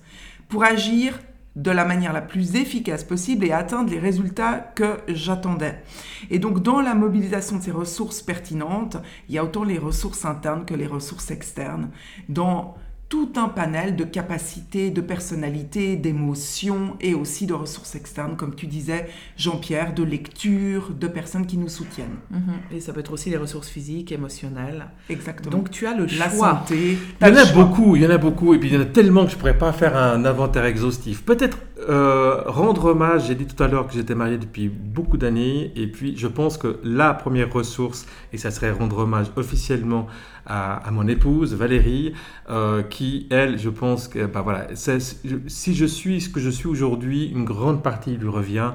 pour 0.47 0.63
agir 0.63 1.19
de 1.59 1.71
la 1.71 1.83
manière 1.83 2.13
la 2.13 2.21
plus 2.21 2.55
efficace 2.55 3.03
possible 3.03 3.45
et 3.45 3.51
atteindre 3.51 3.91
les 3.91 3.99
résultats 3.99 4.71
que 4.75 4.99
j'attendais. 5.09 5.83
Et 6.29 6.39
donc 6.39 6.63
dans 6.63 6.79
la 6.79 6.95
mobilisation 6.95 7.57
de 7.57 7.63
ces 7.63 7.71
ressources 7.71 8.21
pertinentes, 8.21 8.95
il 9.27 9.35
y 9.35 9.37
a 9.37 9.43
autant 9.43 9.65
les 9.65 9.77
ressources 9.77 10.23
internes 10.23 10.63
que 10.65 10.73
les 10.73 10.87
ressources 10.87 11.31
externes. 11.31 11.89
Dans 12.29 12.75
tout 13.09 13.29
un 13.37 13.49
panel 13.49 13.95
de 13.95 14.03
capacités, 14.03 14.91
de 14.91 15.01
personnalités, 15.01 15.95
d'émotions 15.95 16.95
et 17.01 17.15
aussi 17.15 17.47
de 17.47 17.53
ressources 17.55 17.95
externes, 17.95 18.35
comme 18.37 18.53
tu 18.53 18.67
disais, 18.67 19.09
Jean-Pierre, 19.35 19.95
de 19.95 20.03
lecture, 20.03 20.91
de 20.91 21.07
personnes 21.07 21.47
qui 21.47 21.57
nous 21.57 21.69
soutiennent. 21.69 22.19
Mhm. 22.29 22.41
Et 22.71 22.79
ça 22.79 22.93
peut 22.93 22.99
être 22.99 23.11
aussi 23.11 23.31
les 23.31 23.37
ressources 23.37 23.67
physiques, 23.67 24.11
émotionnelles. 24.11 24.85
Exactement. 25.09 25.57
Donc 25.57 25.71
tu 25.71 25.87
as 25.87 25.95
le 25.95 26.05
La 26.19 26.29
choix. 26.29 26.51
santé. 26.67 26.99
Il 27.21 27.27
y 27.27 27.31
en 27.31 27.35
a 27.35 27.45
beaucoup, 27.51 27.95
il 27.95 28.03
y 28.03 28.05
en 28.05 28.11
a 28.11 28.17
beaucoup, 28.19 28.53
et 28.53 28.59
puis 28.59 28.69
il 28.69 28.75
y 28.75 28.77
en 28.77 28.81
a 28.81 28.85
tellement 28.85 29.23
que 29.25 29.31
je 29.31 29.35
ne 29.35 29.39
pourrais 29.39 29.57
pas 29.57 29.73
faire 29.73 29.97
un 29.97 30.23
inventaire 30.23 30.65
exhaustif. 30.65 31.23
Peut-être 31.23 31.57
euh, 31.87 32.41
rendre 32.45 32.85
hommage, 32.85 33.27
j'ai 33.27 33.35
dit 33.35 33.45
tout 33.45 33.61
à 33.63 33.67
l'heure 33.67 33.87
que 33.87 33.93
j'étais 33.93 34.15
marié 34.15 34.37
depuis 34.37 34.69
beaucoup 34.69 35.17
d'années, 35.17 35.71
et 35.75 35.87
puis 35.87 36.17
je 36.17 36.27
pense 36.27 36.57
que 36.57 36.79
la 36.83 37.13
première 37.13 37.51
ressource, 37.53 38.05
et 38.33 38.37
ça 38.37 38.51
serait 38.51 38.71
rendre 38.71 38.97
hommage 38.97 39.27
officiellement 39.35 40.07
à, 40.45 40.75
à 40.77 40.91
mon 40.91 41.07
épouse 41.07 41.53
Valérie, 41.53 42.13
euh, 42.49 42.83
qui, 42.83 43.27
elle, 43.29 43.57
je 43.59 43.69
pense 43.69 44.07
que, 44.07 44.25
bah 44.25 44.41
voilà, 44.41 44.67
si 44.75 45.75
je 45.75 45.85
suis 45.85 46.21
ce 46.21 46.29
que 46.29 46.39
je 46.39 46.49
suis 46.49 46.67
aujourd'hui, 46.67 47.27
une 47.27 47.45
grande 47.45 47.83
partie 47.83 48.17
lui 48.17 48.29
revient, 48.29 48.71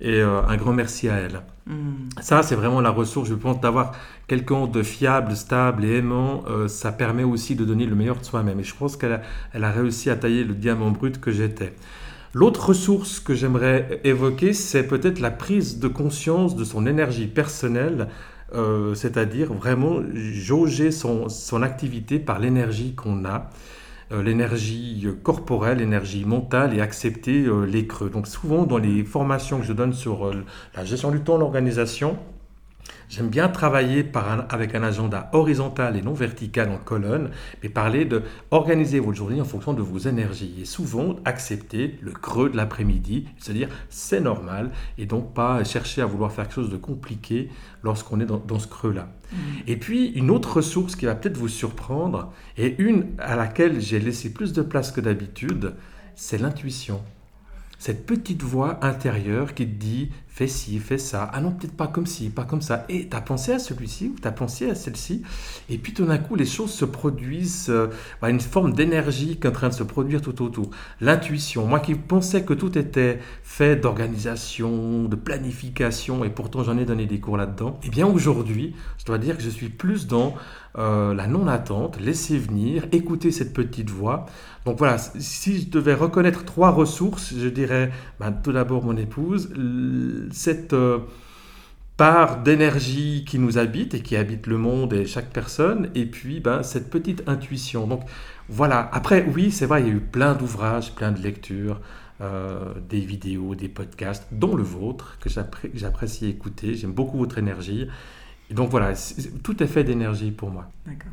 et 0.00 0.20
euh, 0.20 0.42
un 0.46 0.56
grand 0.56 0.72
merci 0.72 1.08
à 1.08 1.16
elle. 1.16 1.42
Mm. 1.66 2.08
Ça, 2.20 2.42
c'est 2.42 2.54
vraiment 2.54 2.80
la 2.80 2.90
ressource, 2.90 3.28
je 3.28 3.34
pense, 3.34 3.60
d'avoir 3.60 3.92
quelqu'un 4.26 4.66
de 4.66 4.82
fiable, 4.82 5.36
stable 5.36 5.84
et 5.84 5.96
aimant, 5.96 6.44
ça 6.66 6.92
permet 6.92 7.24
aussi 7.24 7.56
de 7.56 7.64
donner 7.64 7.86
le 7.86 7.94
meilleur 7.94 8.18
de 8.18 8.24
soi-même. 8.24 8.60
Et 8.60 8.64
je 8.64 8.74
pense 8.74 8.96
qu'elle 8.96 9.12
a, 9.12 9.22
elle 9.52 9.64
a 9.64 9.70
réussi 9.70 10.08
à 10.10 10.16
tailler 10.16 10.44
le 10.44 10.54
diamant 10.54 10.90
brut 10.90 11.20
que 11.20 11.30
j'étais. 11.30 11.74
L'autre 12.38 12.68
ressource 12.68 13.18
que 13.18 13.34
j'aimerais 13.34 14.00
évoquer, 14.04 14.52
c'est 14.52 14.84
peut-être 14.84 15.18
la 15.18 15.32
prise 15.32 15.80
de 15.80 15.88
conscience 15.88 16.54
de 16.54 16.62
son 16.62 16.86
énergie 16.86 17.26
personnelle, 17.26 18.06
euh, 18.54 18.94
c'est-à-dire 18.94 19.52
vraiment 19.52 20.02
jauger 20.14 20.92
son, 20.92 21.28
son 21.28 21.62
activité 21.62 22.20
par 22.20 22.38
l'énergie 22.38 22.94
qu'on 22.94 23.24
a, 23.24 23.50
euh, 24.12 24.22
l'énergie 24.22 25.04
corporelle, 25.24 25.78
l'énergie 25.78 26.24
mentale 26.24 26.76
et 26.76 26.80
accepter 26.80 27.44
euh, 27.44 27.64
les 27.64 27.88
creux. 27.88 28.08
Donc 28.08 28.28
souvent 28.28 28.66
dans 28.66 28.78
les 28.78 29.02
formations 29.02 29.58
que 29.58 29.66
je 29.66 29.72
donne 29.72 29.92
sur 29.92 30.28
euh, 30.28 30.44
la 30.76 30.84
gestion 30.84 31.10
du 31.10 31.20
temps, 31.22 31.38
l'organisation, 31.38 32.16
J'aime 33.08 33.28
bien 33.28 33.48
travailler 33.48 34.04
par 34.04 34.30
un, 34.30 34.46
avec 34.50 34.74
un 34.74 34.82
agenda 34.82 35.30
horizontal 35.32 35.96
et 35.96 36.02
non 36.02 36.12
vertical 36.12 36.68
en 36.70 36.76
colonne, 36.76 37.30
mais 37.62 37.70
parler 37.70 38.04
de 38.04 38.22
organiser 38.50 39.00
votre 39.00 39.16
journée 39.16 39.40
en 39.40 39.46
fonction 39.46 39.72
de 39.72 39.80
vos 39.80 39.98
énergies. 39.98 40.54
Et 40.60 40.66
souvent, 40.66 41.16
accepter 41.24 41.98
le 42.02 42.12
creux 42.12 42.50
de 42.50 42.56
l'après-midi, 42.56 43.26
se 43.38 43.52
dire 43.52 43.68
c'est 43.88 44.20
normal, 44.20 44.70
et 44.98 45.06
donc 45.06 45.32
pas 45.32 45.64
chercher 45.64 46.02
à 46.02 46.06
vouloir 46.06 46.32
faire 46.32 46.44
quelque 46.44 46.56
chose 46.56 46.70
de 46.70 46.76
compliqué 46.76 47.48
lorsqu'on 47.82 48.20
est 48.20 48.26
dans, 48.26 48.42
dans 48.46 48.58
ce 48.58 48.68
creux-là. 48.68 49.08
Mm. 49.32 49.36
Et 49.66 49.76
puis, 49.76 50.08
une 50.08 50.30
autre 50.30 50.58
ressource 50.58 50.94
qui 50.94 51.06
va 51.06 51.14
peut-être 51.14 51.38
vous 51.38 51.48
surprendre, 51.48 52.32
et 52.58 52.74
une 52.78 53.06
à 53.18 53.36
laquelle 53.36 53.80
j'ai 53.80 54.00
laissé 54.00 54.34
plus 54.34 54.52
de 54.52 54.60
place 54.60 54.92
que 54.92 55.00
d'habitude, 55.00 55.74
c'est 56.14 56.38
l'intuition 56.38 57.00
cette 57.78 58.06
petite 58.06 58.42
voix 58.42 58.84
intérieure 58.84 59.54
qui 59.54 59.64
te 59.64 59.74
dit 59.74 60.10
fais 60.38 60.46
ci, 60.46 60.78
fais 60.78 60.98
ça, 60.98 61.28
ah 61.32 61.40
non, 61.40 61.50
peut-être 61.50 61.76
pas 61.76 61.88
comme 61.88 62.06
ci, 62.06 62.30
pas 62.30 62.44
comme 62.44 62.62
ça, 62.62 62.84
et 62.88 63.08
tu 63.08 63.16
as 63.16 63.20
pensé 63.20 63.50
à 63.50 63.58
celui-ci 63.58 64.12
ou 64.14 64.20
tu 64.22 64.28
as 64.28 64.30
pensé 64.30 64.70
à 64.70 64.76
celle-ci, 64.76 65.22
et 65.68 65.78
puis 65.78 65.92
tout 65.92 66.04
d'un 66.04 66.18
coup, 66.18 66.36
les 66.36 66.46
choses 66.46 66.70
se 66.70 66.84
produisent, 66.84 67.70
euh, 67.70 67.88
une 68.22 68.38
forme 68.38 68.72
d'énergie 68.72 69.36
qui 69.40 69.48
est 69.48 69.50
en 69.50 69.52
train 69.52 69.68
de 69.68 69.74
se 69.74 69.82
produire 69.82 70.22
tout 70.22 70.40
autour. 70.40 70.70
L'intuition, 71.00 71.66
moi 71.66 71.80
qui 71.80 71.96
pensais 71.96 72.44
que 72.44 72.54
tout 72.54 72.78
était 72.78 73.18
fait 73.42 73.74
d'organisation, 73.74 75.06
de 75.06 75.16
planification, 75.16 76.22
et 76.22 76.30
pourtant 76.30 76.62
j'en 76.62 76.78
ai 76.78 76.84
donné 76.84 77.06
des 77.06 77.18
cours 77.18 77.36
là-dedans, 77.36 77.80
et 77.82 77.88
bien 77.88 78.06
aujourd'hui, 78.06 78.76
je 78.98 79.04
dois 79.06 79.18
dire 79.18 79.36
que 79.36 79.42
je 79.42 79.50
suis 79.50 79.70
plus 79.70 80.06
dans 80.06 80.36
euh, 80.78 81.14
la 81.14 81.26
non-attente, 81.26 81.98
laisser 81.98 82.38
venir, 82.38 82.84
écouter 82.92 83.32
cette 83.32 83.52
petite 83.52 83.90
voix. 83.90 84.26
Donc 84.64 84.78
voilà, 84.78 84.98
si 84.98 85.62
je 85.62 85.70
devais 85.70 85.94
reconnaître 85.94 86.44
trois 86.44 86.70
ressources, 86.70 87.34
je 87.36 87.48
dirais 87.48 87.90
ben, 88.20 88.30
tout 88.30 88.52
d'abord 88.52 88.84
mon 88.84 88.96
épouse, 88.96 89.48
cette 90.32 90.72
euh, 90.72 90.98
part 91.96 92.42
d'énergie 92.42 93.24
qui 93.26 93.38
nous 93.38 93.58
habite 93.58 93.94
et 93.94 94.00
qui 94.00 94.16
habite 94.16 94.46
le 94.46 94.58
monde 94.58 94.92
et 94.92 95.06
chaque 95.06 95.30
personne, 95.30 95.90
et 95.94 96.06
puis 96.06 96.40
ben, 96.40 96.62
cette 96.62 96.90
petite 96.90 97.28
intuition. 97.28 97.86
Donc 97.86 98.02
voilà, 98.48 98.88
après 98.92 99.24
oui, 99.34 99.50
c'est 99.50 99.66
vrai, 99.66 99.82
il 99.82 99.88
y 99.88 99.90
a 99.90 99.94
eu 99.94 100.00
plein 100.00 100.34
d'ouvrages, 100.34 100.94
plein 100.94 101.12
de 101.12 101.20
lectures. 101.20 101.80
Euh, 102.20 102.74
des 102.90 102.98
vidéos, 102.98 103.54
des 103.54 103.68
podcasts, 103.68 104.26
dont 104.32 104.56
le 104.56 104.64
vôtre, 104.64 105.18
que 105.20 105.30
j'apprécie 105.30 106.26
écouter. 106.26 106.74
J'aime 106.74 106.90
beaucoup 106.90 107.16
votre 107.16 107.38
énergie. 107.38 107.86
Donc 108.50 108.70
voilà, 108.70 108.94
tout 109.44 109.62
est 109.62 109.68
fait 109.68 109.84
d'énergie 109.84 110.32
pour 110.32 110.50
moi. 110.50 110.68
D'accord. 110.84 111.12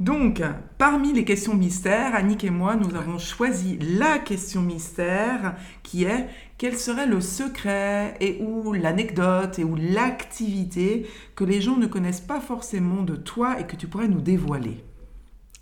Donc, 0.00 0.42
parmi 0.78 1.12
les 1.12 1.26
questions 1.26 1.54
mystères, 1.54 2.14
Annick 2.14 2.42
et 2.44 2.50
moi, 2.50 2.74
nous 2.74 2.96
avons 2.96 3.18
choisi 3.18 3.78
la 3.78 4.18
question 4.18 4.62
mystère 4.62 5.56
qui 5.82 6.04
est 6.04 6.26
quel 6.56 6.78
serait 6.78 7.06
le 7.06 7.20
secret 7.20 8.16
et 8.18 8.38
ou 8.40 8.72
l'anecdote 8.72 9.58
et 9.58 9.64
ou 9.64 9.76
l'activité 9.76 11.06
que 11.36 11.44
les 11.44 11.60
gens 11.60 11.76
ne 11.76 11.86
connaissent 11.86 12.22
pas 12.22 12.40
forcément 12.40 13.02
de 13.02 13.14
toi 13.14 13.60
et 13.60 13.66
que 13.66 13.76
tu 13.76 13.88
pourrais 13.88 14.08
nous 14.08 14.22
dévoiler 14.22 14.82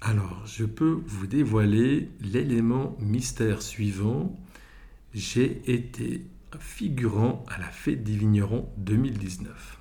Alors, 0.01 0.45
je 0.47 0.65
peux 0.65 1.03
vous 1.05 1.27
dévoiler 1.27 2.09
l'élément 2.21 2.97
mystère 3.01 3.61
suivant. 3.61 4.39
J'ai 5.15 5.63
été 5.67 6.25
figurant 6.61 7.45
à 7.53 7.59
la 7.59 7.67
fête 7.67 8.05
des 8.05 8.15
vignerons 8.15 8.69
2019. 8.77 9.79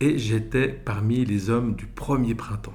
et 0.00 0.16
j'étais 0.16 0.68
parmi 0.68 1.26
les 1.26 1.50
hommes 1.50 1.74
du 1.74 1.86
premier 1.86 2.34
printemps. 2.34 2.74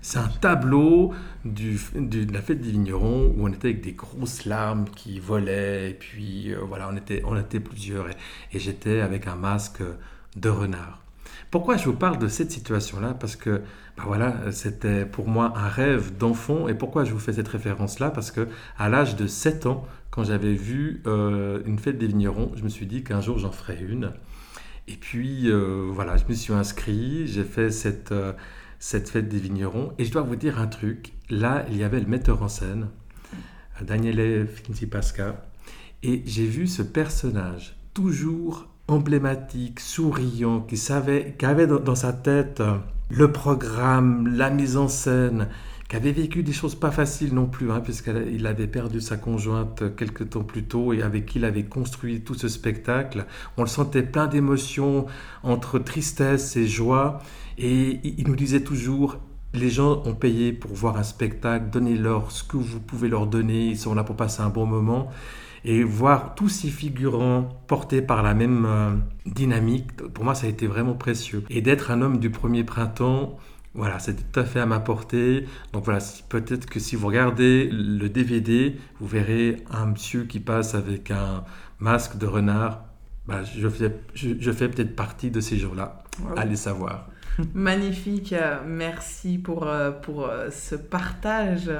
C'est 0.00 0.18
un 0.18 0.28
tableau 0.28 1.12
de 1.44 2.32
la 2.32 2.40
fête 2.40 2.60
des 2.60 2.70
vignerons 2.70 3.34
où 3.36 3.44
on 3.46 3.48
était 3.48 3.68
avec 3.68 3.80
des 3.82 3.92
grosses 3.92 4.44
larmes 4.44 4.84
qui 4.94 5.18
volaient, 5.18 5.90
et 5.90 5.94
puis 5.94 6.52
euh, 6.52 6.60
voilà, 6.62 6.88
on 6.90 6.96
était, 6.96 7.22
on 7.24 7.36
était 7.36 7.60
plusieurs, 7.60 8.08
et, 8.08 8.58
j'étais 8.58 9.00
avec 9.00 9.26
un 9.26 9.36
masque 9.36 9.82
de 10.36 10.48
renard. 10.48 11.02
Pourquoi 11.50 11.76
je 11.76 11.84
vous 11.86 11.94
parle 11.94 12.18
de 12.18 12.28
cette 12.28 12.50
situation-là? 12.50 13.14
Parce 13.14 13.36
que 13.36 13.62
ben 13.96 14.04
voilà, 14.04 14.52
c'était 14.52 15.06
pour 15.06 15.28
moi 15.28 15.52
un 15.56 15.68
rêve 15.68 16.16
d'enfant. 16.16 16.68
Et 16.68 16.74
pourquoi 16.74 17.04
je 17.04 17.12
vous 17.12 17.18
fais 17.18 17.32
cette 17.32 17.48
référence-là? 17.48 18.10
Parce 18.10 18.30
que 18.30 18.48
à 18.78 18.88
l'âge 18.88 19.16
de 19.16 19.26
7 19.26 19.66
ans, 19.66 19.86
quand 20.10 20.24
j'avais 20.24 20.54
vu 20.54 21.02
euh, 21.06 21.62
une 21.64 21.78
fête 21.78 21.98
des 21.98 22.06
vignerons, 22.06 22.52
je 22.56 22.62
me 22.62 22.68
suis 22.68 22.86
dit 22.86 23.04
qu'un 23.04 23.20
jour 23.20 23.38
j'en 23.38 23.52
ferais 23.52 23.78
une. 23.80 24.12
Et 24.88 24.96
puis 24.96 25.48
euh, 25.48 25.88
voilà, 25.90 26.16
je 26.16 26.24
me 26.28 26.34
suis 26.34 26.52
inscrit, 26.52 27.26
j'ai 27.26 27.44
fait 27.44 27.70
cette, 27.70 28.12
cette 28.78 29.08
fête 29.08 29.28
des 29.28 29.38
vignerons. 29.38 29.92
Et 29.98 30.04
je 30.04 30.12
dois 30.12 30.22
vous 30.22 30.36
dire 30.36 30.60
un 30.60 30.66
truc. 30.66 31.12
Là, 31.30 31.64
il 31.70 31.76
y 31.76 31.84
avait 31.84 32.00
le 32.00 32.06
metteur 32.06 32.42
en 32.42 32.48
scène, 32.48 32.88
Daniele 33.82 34.48
Pasca, 34.90 35.44
Et 36.02 36.22
j'ai 36.26 36.46
vu 36.46 36.66
ce 36.66 36.82
personnage 36.82 37.76
toujours 37.94 38.68
emblématique, 38.88 39.80
souriant, 39.80 40.60
qui 40.60 40.76
savait, 40.76 41.34
qui 41.38 41.46
avait 41.46 41.66
dans, 41.66 41.94
sa 41.94 42.12
tête 42.12 42.62
le 43.08 43.32
programme, 43.32 44.36
la 44.36 44.50
mise 44.50 44.76
en 44.76 44.88
scène, 44.88 45.48
qui 45.88 45.96
avait 45.96 46.12
vécu 46.12 46.42
des 46.42 46.52
choses 46.52 46.74
pas 46.74 46.90
faciles 46.90 47.32
non 47.32 47.46
plus, 47.46 47.70
hein, 47.70 47.80
puisqu'il 47.80 48.46
avait 48.46 48.66
perdu 48.66 49.00
sa 49.00 49.16
conjointe 49.16 49.94
quelques 49.96 50.30
temps 50.30 50.42
plus 50.42 50.64
tôt 50.64 50.92
et 50.92 51.02
avec 51.02 51.26
qui 51.26 51.38
il 51.38 51.44
avait 51.44 51.64
construit 51.64 52.22
tout 52.22 52.34
ce 52.34 52.48
spectacle. 52.48 53.26
On 53.56 53.62
le 53.62 53.68
sentait 53.68 54.02
plein 54.02 54.26
d'émotions, 54.26 55.06
entre 55.42 55.78
tristesse 55.78 56.56
et 56.56 56.66
joie. 56.66 57.20
Et 57.58 58.00
il 58.02 58.26
nous 58.26 58.36
disait 58.36 58.62
toujours, 58.62 59.18
les 59.54 59.70
gens 59.70 60.02
ont 60.04 60.14
payé 60.14 60.52
pour 60.52 60.72
voir 60.74 60.96
un 60.96 61.02
spectacle, 61.02 61.70
donnez-leur 61.70 62.30
ce 62.30 62.42
que 62.42 62.56
vous 62.56 62.80
pouvez 62.80 63.08
leur 63.08 63.26
donner, 63.26 63.66
ils 63.68 63.78
sont 63.78 63.94
là 63.94 64.04
pour 64.04 64.16
passer 64.16 64.42
un 64.42 64.50
bon 64.50 64.66
moment. 64.66 65.08
Et 65.64 65.82
voir 65.82 66.34
tous 66.36 66.48
ces 66.48 66.68
figurants 66.68 67.48
portés 67.66 68.00
par 68.00 68.22
la 68.22 68.34
même 68.34 68.66
euh, 68.66 68.90
dynamique, 69.24 69.96
pour 69.96 70.24
moi, 70.24 70.34
ça 70.36 70.46
a 70.46 70.48
été 70.48 70.68
vraiment 70.68 70.94
précieux. 70.94 71.42
Et 71.50 71.60
d'être 71.60 71.90
un 71.90 72.02
homme 72.02 72.18
du 72.18 72.30
premier 72.30 72.62
printemps, 72.62 73.36
voilà, 73.76 73.98
c'était 73.98 74.22
tout 74.22 74.40
à 74.40 74.44
fait 74.44 74.60
à 74.60 74.66
ma 74.66 74.80
portée. 74.80 75.46
Donc 75.72 75.84
voilà, 75.84 76.00
peut-être 76.28 76.66
que 76.66 76.80
si 76.80 76.96
vous 76.96 77.06
regardez 77.06 77.68
le 77.70 78.08
DVD, 78.08 78.76
vous 79.00 79.06
verrez 79.06 79.62
un 79.70 79.86
monsieur 79.86 80.24
qui 80.24 80.40
passe 80.40 80.74
avec 80.74 81.10
un 81.10 81.44
masque 81.78 82.16
de 82.16 82.26
renard. 82.26 82.84
Bah, 83.26 83.42
je 83.42 83.68
fais, 83.68 83.92
je, 84.14 84.52
fais 84.52 84.68
peut-être 84.68 84.96
partie 84.96 85.30
de 85.30 85.40
ces 85.40 85.58
jours-là. 85.58 86.02
Allez 86.36 86.56
savoir. 86.56 87.08
Magnifique, 87.54 88.34
merci 88.66 89.36
pour, 89.36 89.66
euh, 89.66 89.90
pour 89.90 90.26
euh, 90.26 90.48
ce 90.50 90.74
partage 90.74 91.70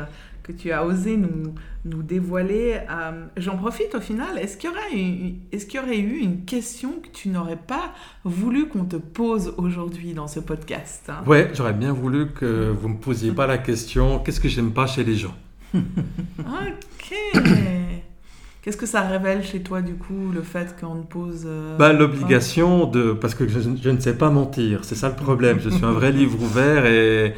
que 0.46 0.52
tu 0.52 0.70
as 0.70 0.86
osé 0.86 1.16
nous, 1.16 1.54
nous 1.84 2.04
dévoiler. 2.04 2.78
Euh, 2.88 3.26
j'en 3.36 3.56
profite 3.56 3.96
au 3.96 4.00
final, 4.00 4.38
est-ce 4.38 4.56
qu'il 4.56 4.70
y, 4.70 4.72
aurait 4.72 5.34
est 5.50 5.66
qu'il 5.66 5.80
y 5.80 5.82
aurait 5.82 5.98
eu 5.98 6.18
une 6.18 6.44
question 6.44 7.00
que 7.02 7.08
tu 7.08 7.30
n'aurais 7.30 7.56
pas 7.56 7.92
voulu 8.22 8.68
qu'on 8.68 8.84
te 8.84 8.96
pose 8.96 9.54
aujourd'hui 9.56 10.14
dans 10.14 10.28
ce 10.28 10.38
podcast 10.38 11.06
hein? 11.08 11.24
Ouais, 11.26 11.50
j'aurais 11.52 11.72
bien 11.72 11.92
voulu 11.92 12.30
que 12.30 12.70
vous 12.70 12.88
ne 12.88 12.94
me 12.94 13.00
posiez 13.00 13.32
pas 13.32 13.48
la 13.48 13.58
question 13.58 14.20
qu'est-ce 14.20 14.40
que 14.40 14.48
j'aime 14.48 14.72
pas 14.72 14.86
chez 14.86 15.02
les 15.02 15.16
gens? 15.16 15.34
Ok 15.74 17.85
Qu'est-ce 18.66 18.76
que 18.76 18.86
ça 18.86 19.02
révèle 19.02 19.44
chez 19.44 19.60
toi 19.60 19.80
du 19.80 19.94
coup, 19.94 20.32
le 20.34 20.42
fait 20.42 20.74
qu'on 20.80 21.02
pose... 21.02 21.44
Euh, 21.46 21.76
bah, 21.76 21.92
L'obligation 21.92 22.86
de... 22.86 23.12
Parce 23.12 23.36
que 23.36 23.46
je, 23.46 23.60
je, 23.60 23.90
ne 23.90 24.00
sais 24.00 24.18
pas 24.18 24.28
mentir, 24.28 24.80
c'est 24.82 24.96
ça 24.96 25.08
le 25.08 25.14
problème. 25.14 25.60
Je 25.60 25.70
suis 25.70 25.84
un 25.84 25.92
vrai 25.92 26.10
livre 26.20 26.42
ouvert 26.42 26.84
et 26.84 27.34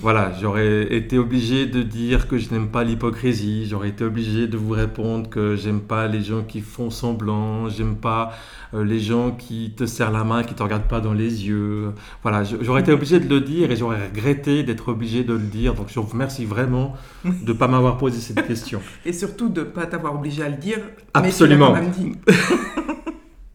voilà, 0.00 0.32
j'aurais 0.40 0.94
été 0.94 1.18
obligé 1.18 1.66
de 1.66 1.82
dire 1.82 2.26
que 2.26 2.38
je 2.38 2.50
n'aime 2.50 2.68
pas 2.68 2.84
l'hypocrisie, 2.84 3.66
j'aurais 3.68 3.90
été 3.90 4.04
obligé 4.04 4.46
de 4.46 4.56
vous 4.56 4.72
répondre 4.72 5.28
que 5.28 5.56
j'aime 5.56 5.82
pas 5.82 6.08
les 6.08 6.22
gens 6.22 6.42
qui 6.42 6.62
font 6.62 6.88
semblant, 6.88 7.68
j'aime 7.68 7.96
pas 7.96 8.32
euh, 8.72 8.84
les 8.84 9.00
gens 9.00 9.32
qui 9.32 9.74
te 9.76 9.84
serrent 9.84 10.12
la 10.12 10.24
main, 10.24 10.42
qui 10.42 10.54
te 10.54 10.62
regardent 10.62 10.88
pas 10.88 11.00
dans 11.00 11.12
les 11.12 11.46
yeux. 11.46 11.92
Voilà, 12.22 12.44
j'aurais 12.44 12.80
été 12.80 12.92
obligé 12.92 13.20
de 13.20 13.28
le 13.28 13.40
dire 13.40 13.70
et 13.70 13.76
j'aurais 13.76 14.06
regretté 14.06 14.62
d'être 14.62 14.88
obligé 14.88 15.24
de 15.24 15.34
le 15.34 15.40
dire. 15.40 15.74
Donc 15.74 15.88
je 15.88 15.98
vous 15.98 16.06
remercie 16.06 16.44
vraiment 16.44 16.94
de 17.24 17.52
ne 17.52 17.52
pas 17.52 17.68
m'avoir 17.68 17.98
posé 17.98 18.20
cette 18.20 18.46
question. 18.46 18.80
Et 19.04 19.12
surtout 19.12 19.48
de 19.48 19.60
ne 19.60 19.66
pas 19.66 19.86
t'avoir 19.86 20.14
obligé 20.14 20.42
à 20.42 20.48
le 20.48 20.56
dire. 20.56 20.69
Absolument. 21.14 21.74
Mais 21.74 21.90
tu 21.90 22.00
dit. 22.00 22.12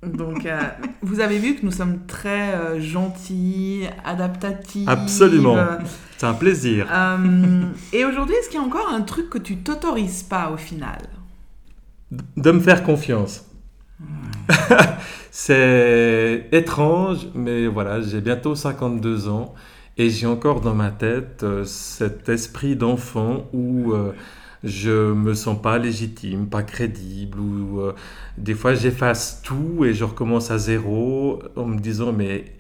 Donc, 0.06 0.46
euh, 0.46 0.60
vous 1.02 1.20
avez 1.20 1.40
vu 1.40 1.56
que 1.56 1.66
nous 1.66 1.72
sommes 1.72 2.06
très 2.06 2.54
euh, 2.54 2.80
gentils, 2.80 3.88
adaptatifs. 4.04 4.88
Absolument. 4.88 5.58
C'est 6.18 6.26
un 6.26 6.34
plaisir. 6.34 6.88
Euh, 6.92 7.66
et 7.92 8.06
aujourd'hui, 8.06 8.36
est-ce 8.36 8.50
qu'il 8.50 8.60
y 8.60 8.64
a 8.64 8.66
encore 8.66 8.90
un 8.90 9.02
truc 9.02 9.30
que 9.30 9.38
tu 9.38 9.58
t'autorises 9.58 10.24
pas 10.24 10.52
au 10.52 10.58
final? 10.58 11.00
De 12.38 12.52
me 12.52 12.60
faire 12.60 12.84
confiance. 12.84 13.46
C'est 15.32 16.48
étrange, 16.52 17.28
mais 17.34 17.68
voilà, 17.68 18.02
j'ai 18.02 18.22
bientôt 18.22 18.56
52 18.56 19.28
ans 19.28 19.54
et 19.98 20.10
j'ai 20.10 20.28
encore 20.28 20.62
dans 20.62 20.74
ma 20.74 20.92
tête 20.92 21.46
cet 21.66 22.30
esprit 22.30 22.78
d'enfant 22.78 23.50
où 23.52 23.94
je 24.64 25.14
me 25.14 25.34
sens 25.34 25.62
pas 25.62 25.78
légitime, 25.78 26.48
pas 26.48 26.64
crédible, 26.64 27.40
ou 27.40 27.82
euh, 27.82 27.94
des 28.38 28.54
fois 28.54 28.74
j'efface 28.74 29.42
tout 29.44 29.86
et 29.86 29.94
je 29.94 30.04
recommence 30.04 30.52
à 30.52 30.58
zéro 30.58 31.42
en 31.56 31.66
me 31.66 31.80
disant 31.80 32.12
mais 32.14 32.56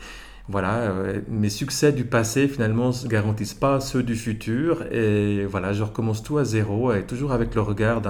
voilà, 0.47 0.75
euh, 0.75 1.21
mes 1.27 1.49
succès 1.49 1.91
du 1.91 2.05
passé 2.05 2.47
finalement 2.47 2.91
ne 2.91 3.07
garantissent 3.07 3.55
pas 3.55 3.79
ceux 3.79 4.03
du 4.03 4.15
futur 4.15 4.83
et 4.91 5.45
voilà, 5.45 5.73
je 5.73 5.83
recommence 5.83 6.21
tout 6.21 6.37
à 6.37 6.43
zéro 6.43 6.93
et 6.93 7.03
toujours 7.03 7.31
avec 7.31 7.55
le 7.55 7.61
regard 7.61 8.01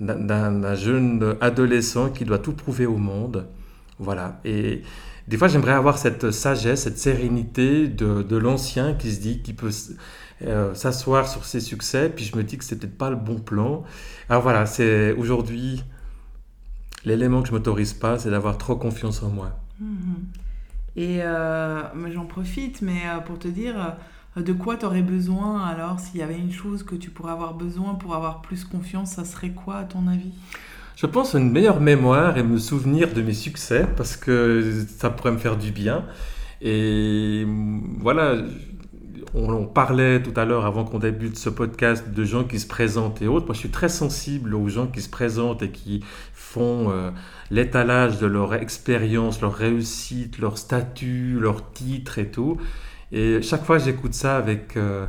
d'un 0.00 0.74
jeune 0.76 1.36
adolescent 1.40 2.10
qui 2.10 2.24
doit 2.24 2.38
tout 2.38 2.52
prouver 2.52 2.86
au 2.86 2.96
monde. 2.96 3.46
Voilà, 3.98 4.40
et 4.44 4.82
des 5.26 5.36
fois 5.36 5.48
j'aimerais 5.48 5.72
avoir 5.72 5.98
cette 5.98 6.30
sagesse, 6.30 6.82
cette 6.82 6.98
sérénité 6.98 7.88
de, 7.88 8.36
l'ancien 8.36 8.94
qui 8.94 9.10
se 9.12 9.20
dit, 9.20 9.42
qui 9.42 9.52
peut 9.52 9.70
euh, 10.42 10.74
s'asseoir 10.74 11.28
sur 11.28 11.44
ses 11.44 11.60
succès, 11.60 12.10
puis 12.14 12.24
je 12.24 12.36
me 12.36 12.42
dis 12.42 12.58
que 12.58 12.64
c'est 12.64 12.76
peut-être 12.76 12.98
pas 12.98 13.10
le 13.10 13.16
bon 13.16 13.38
plan. 13.38 13.84
Alors 14.28 14.42
voilà, 14.42 14.66
c'est 14.66 15.12
aujourd'hui 15.12 15.82
l'élément 17.04 17.42
que 17.42 17.48
je 17.48 17.52
m'autorise 17.52 17.94
pas, 17.94 18.18
c'est 18.18 18.30
d'avoir 18.30 18.58
trop 18.58 18.76
confiance 18.76 19.22
en 19.22 19.30
moi. 19.30 19.52
Mm-hmm. 19.82 20.96
Et 20.96 21.22
euh, 21.22 21.82
j'en 22.12 22.26
profite, 22.26 22.82
mais 22.82 23.02
euh, 23.06 23.20
pour 23.20 23.38
te 23.38 23.48
dire, 23.48 23.96
de 24.36 24.52
quoi 24.52 24.76
tu 24.76 24.84
aurais 24.84 25.02
besoin 25.02 25.64
alors 25.64 26.00
S'il 26.00 26.20
y 26.20 26.22
avait 26.22 26.38
une 26.38 26.52
chose 26.52 26.82
que 26.82 26.94
tu 26.94 27.10
pourrais 27.10 27.32
avoir 27.32 27.54
besoin 27.54 27.94
pour 27.94 28.14
avoir 28.14 28.42
plus 28.42 28.64
confiance, 28.64 29.12
ça 29.12 29.24
serait 29.24 29.50
quoi 29.50 29.76
à 29.76 29.84
ton 29.84 30.06
avis? 30.06 30.32
Je 30.96 31.06
pense 31.06 31.34
une 31.34 31.50
meilleure 31.50 31.80
mémoire 31.80 32.38
et 32.38 32.42
me 32.42 32.58
souvenir 32.58 33.12
de 33.12 33.20
mes 33.20 33.34
succès 33.34 33.86
parce 33.96 34.16
que 34.16 34.84
ça 34.98 35.10
pourrait 35.10 35.32
me 35.32 35.38
faire 35.38 35.56
du 35.56 35.70
bien. 35.70 36.04
Et 36.62 37.46
voilà, 37.98 38.36
on, 39.34 39.66
parlait 39.66 40.22
tout 40.22 40.32
à 40.36 40.44
l'heure, 40.44 40.66
avant 40.66 40.84
qu'on 40.84 40.98
débute 40.98 41.38
ce 41.38 41.50
podcast, 41.50 42.10
de 42.10 42.24
gens 42.24 42.44
qui 42.44 42.58
se 42.58 42.66
présentent 42.66 43.22
et 43.22 43.28
autres. 43.28 43.46
Moi, 43.46 43.54
je 43.54 43.60
suis 43.60 43.70
très 43.70 43.88
sensible 43.88 44.54
aux 44.54 44.68
gens 44.68 44.86
qui 44.86 45.00
se 45.00 45.08
présentent 45.08 45.62
et 45.62 45.70
qui 45.70 46.04
font 46.32 46.90
euh, 46.90 47.10
l'étalage 47.50 48.18
de 48.18 48.26
leur 48.26 48.54
expérience, 48.54 49.40
leur 49.40 49.54
réussite, 49.54 50.38
leur 50.38 50.58
statut, 50.58 51.38
leur 51.40 51.72
titre 51.72 52.18
et 52.18 52.30
tout. 52.30 52.58
Et 53.12 53.42
chaque 53.42 53.64
fois, 53.64 53.78
j'écoute 53.78 54.14
ça 54.14 54.36
avec... 54.36 54.76
Euh, 54.76 55.06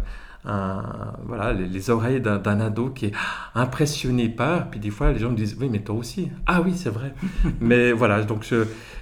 voilà, 1.26 1.54
les, 1.54 1.90
oreilles 1.90 2.22
d'un 2.22 2.60
ado 2.60 2.90
qui 2.90 3.08
est 3.08 3.12
impressionné 3.56 4.30
par. 4.30 4.70
Puis 4.70 4.80
des 4.80 4.90
fois, 4.90 5.12
les 5.12 5.20
gens 5.20 5.32
me 5.32 5.36
disent 5.36 5.58
Oui, 5.60 5.70
mais 5.70 5.80
toi 5.80 5.96
aussi. 5.96 6.30
Ah 6.46 6.62
oui, 6.62 6.74
c'est 6.76 6.90
vrai. 6.90 7.14
mais 7.62 7.92
voilà, 7.92 8.24
donc 8.24 8.46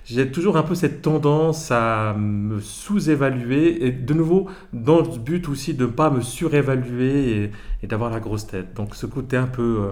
j'ai 0.06 0.32
toujours 0.32 0.58
un 0.58 0.64
peu 0.64 0.76
cette 0.76 1.02
tendance 1.02 1.72
à 1.72 2.14
me 2.18 2.60
sous-évaluer 2.60 3.86
et 3.86 3.92
de 3.92 4.14
nouveau, 4.14 4.50
dans 4.74 5.02
le 5.02 5.18
but 5.20 5.48
aussi 5.50 5.74
de 5.74 5.86
ne 5.86 5.92
pas 5.92 6.10
me 6.10 6.22
surévaluer 6.22 7.52
et, 7.84 7.88
d'avoir 7.88 8.10
la 8.10 8.20
grosse 8.20 8.48
tête. 8.48 8.74
Donc 8.74 8.96
ce 8.96 9.06
côté 9.06 9.38
un 9.38 9.48
peu. 9.48 9.80
Euh, 9.82 9.92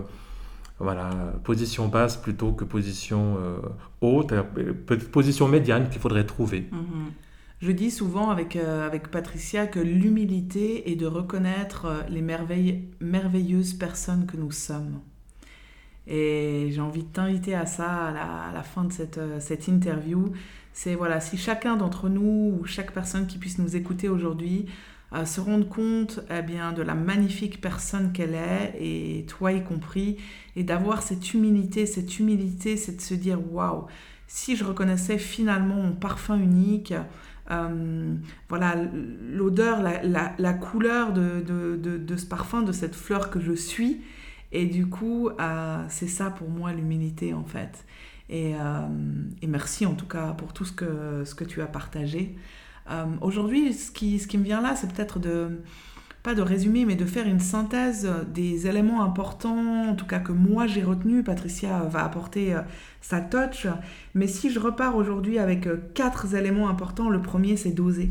voilà, 0.80 1.10
position 1.44 1.88
basse 1.88 2.18
plutôt 2.18 2.52
que 2.52 2.66
position 2.66 3.38
euh, 3.38 3.58
haute, 4.02 4.34
euh, 4.34 4.74
position 5.12 5.48
médiane 5.48 5.90
qu'il 5.90 6.02
faudrait 6.02 6.26
trouver. 6.26 6.68
Mm-hmm. 6.72 7.12
Je 7.64 7.72
dis 7.72 7.92
souvent 7.92 8.30
avec, 8.30 8.58
euh, 8.58 8.86
avec 8.86 9.08
Patricia 9.08 9.68
que 9.68 9.80
l'humilité 9.80 10.92
est 10.92 10.98
de 10.98 11.06
reconnaître 11.06 11.86
euh, 11.86 12.02
les 12.10 12.22
merveilleuses 12.22 13.74
personnes 13.76 14.26
que 14.26 14.36
nous 14.36 14.52
sommes. 14.52 15.00
Et 16.06 16.68
j'ai 16.72 16.82
envie 16.82 17.04
de 17.04 17.08
t'inviter 17.08 17.56
à 17.56 17.66
ça 17.66 18.08
à 18.08 18.52
la, 18.52 18.64
fin 18.64 18.84
de 18.84 18.92
cette, 18.92 19.18
euh, 19.18 19.40
cette 19.40 19.70
interview. 19.70 20.34
C'est 20.74 20.96
voilà, 20.96 21.22
si 21.22 21.38
chacun 21.38 21.78
d'entre 21.78 22.10
nous 22.10 22.60
ou 22.60 22.66
chaque 22.66 22.92
personne 22.92 23.28
qui 23.28 23.38
puisse 23.38 23.60
nous 23.60 23.78
écouter 23.78 24.10
aujourd'hui 24.10 24.66
se 25.26 25.40
rendre 25.40 25.70
compte 25.70 26.22
eh 26.32 26.42
bien, 26.42 26.74
de 26.74 26.82
la 26.82 26.96
magnifique 26.96 27.62
personne 27.62 28.14
qu'elle 28.14 28.34
est, 28.34 28.74
et 28.80 29.26
toi 29.28 29.52
y 29.52 29.64
compris, 29.64 30.18
et 30.56 30.64
d'avoir 30.64 31.04
cette 31.04 31.36
humilité, 31.36 31.86
cette 31.86 32.18
humilité, 32.18 32.78
c'est 32.78 32.96
de 32.96 33.02
se 33.02 33.14
dire 33.14 33.38
waouh, 33.54 33.86
si 34.26 34.56
je 34.56 34.64
reconnaissais 34.64 35.20
finalement 35.20 35.76
mon 35.76 35.92
parfum 35.92 36.40
unique, 36.40 36.96
voilà, 37.50 38.76
l'odeur, 39.32 39.82
la, 39.82 40.54
couleur 40.54 41.14
de, 41.14 41.42
de, 41.42 42.18
ce 42.18 42.26
parfum, 42.26 42.62
de 42.62 42.72
cette 42.72 42.96
fleur 42.96 43.30
que 43.30 43.40
je 43.40 43.54
suis. 43.54 44.02
Et 44.52 44.66
du 44.66 44.88
coup, 44.88 45.30
c'est 45.90 46.08
ça 46.08 46.30
pour 46.30 46.50
moi 46.50 46.74
l'humilité 46.74 47.34
en 47.34 47.46
fait. 47.46 47.86
Et, 48.30 48.54
et, 49.42 49.48
merci 49.48 49.86
en 49.86 49.96
tout 49.96 50.08
cas 50.08 50.32
pour 50.34 50.54
tout 50.54 50.66
ce 50.66 50.72
que, 50.72 51.24
ce 51.26 51.36
que 51.36 51.44
tu 51.44 51.62
as 51.62 51.68
partagé. 51.68 52.36
Aujourd'hui, 53.22 53.74
ce 53.74 53.92
qui, 53.92 54.20
ce 54.20 54.28
qui 54.28 54.38
me 54.38 54.44
vient 54.44 54.62
là, 54.62 54.76
c'est 54.76 54.92
peut-être 54.94 55.20
de 55.20 55.62
pas 56.24 56.36
de 56.36 56.42
résumer, 56.42 56.86
mais 56.86 56.96
de 56.96 57.04
faire 57.04 57.28
une 57.28 57.42
synthèse 57.42 58.10
des 58.34 58.66
éléments 58.66 59.04
importants, 59.04 59.90
en 59.90 59.96
tout 59.96 60.06
cas 60.06 60.20
que 60.20 60.32
moi 60.32 60.68
j'ai 60.68 60.82
retenu. 60.82 61.22
Patricia 61.22 61.82
va 61.82 62.06
apporter 62.06 62.56
euh, 62.56 62.62
sa 63.02 63.20
touch. 63.20 63.68
Mais 64.16 64.28
si 64.28 64.50
je 64.50 64.60
repars 64.60 64.96
aujourd'hui 64.96 65.38
avec 65.38 65.68
euh, 65.68 65.78
quatre 65.94 66.34
éléments 66.34 66.70
importants, 66.70 67.10
le 67.10 67.22
premier 67.22 67.58
c'est 67.58 67.72
d'oser. 67.72 68.10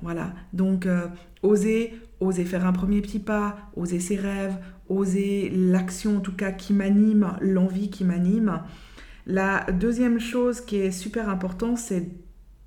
Voilà, 0.00 0.32
donc 0.52 0.86
euh, 0.86 1.08
oser, 1.42 1.92
oser 2.20 2.44
faire 2.44 2.64
un 2.64 2.72
premier 2.72 3.02
petit 3.02 3.18
pas, 3.18 3.56
oser 3.76 3.98
ses 3.98 4.16
rêves, 4.16 4.56
oser 4.88 5.50
l'action 5.50 6.18
en 6.18 6.20
tout 6.20 6.34
cas 6.34 6.52
qui 6.52 6.72
m'anime, 6.72 7.36
l'envie 7.40 7.90
qui 7.90 8.04
m'anime. 8.04 8.62
La 9.26 9.66
deuxième 9.72 10.20
chose 10.20 10.60
qui 10.60 10.76
est 10.76 10.92
super 10.92 11.28
importante, 11.28 11.78
c'est 11.78 12.08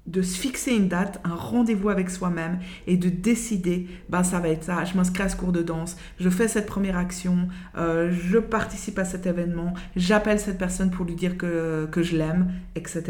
de 0.06 0.22
se 0.22 0.38
fixer 0.38 0.76
une 0.76 0.90
date, 0.90 1.22
un 1.24 1.36
rendez-vous 1.36 1.90
avec 1.90 2.10
soi-même 2.10 2.60
et 2.88 2.98
de 2.98 3.10
décider, 3.10 3.88
ben 4.10 4.24
ça 4.24 4.40
va 4.40 4.50
être 4.50 4.66
ça, 4.66 4.84
je 4.84 4.96
m'inscris 4.96 5.24
à 5.24 5.30
ce 5.30 5.38
cours 5.38 5.54
de 5.54 5.62
danse, 5.62 5.96
je 6.20 6.30
fais 6.30 6.48
cette 6.48 6.66
première 6.66 6.98
action, 6.98 7.48
euh, 7.78 8.12
je 8.12 8.38
participe 8.38 9.00
à 9.00 9.06
cet 9.06 9.26
événement, 9.26 9.74
j'appelle 9.96 10.40
cette 10.40 10.58
personne 10.58 10.92
pour 10.92 11.06
lui 11.06 11.16
dire 11.16 11.38
que, 11.38 11.88
que 11.90 12.04
je 12.04 12.18
l'aime, 12.18 12.52
etc. 12.76 13.04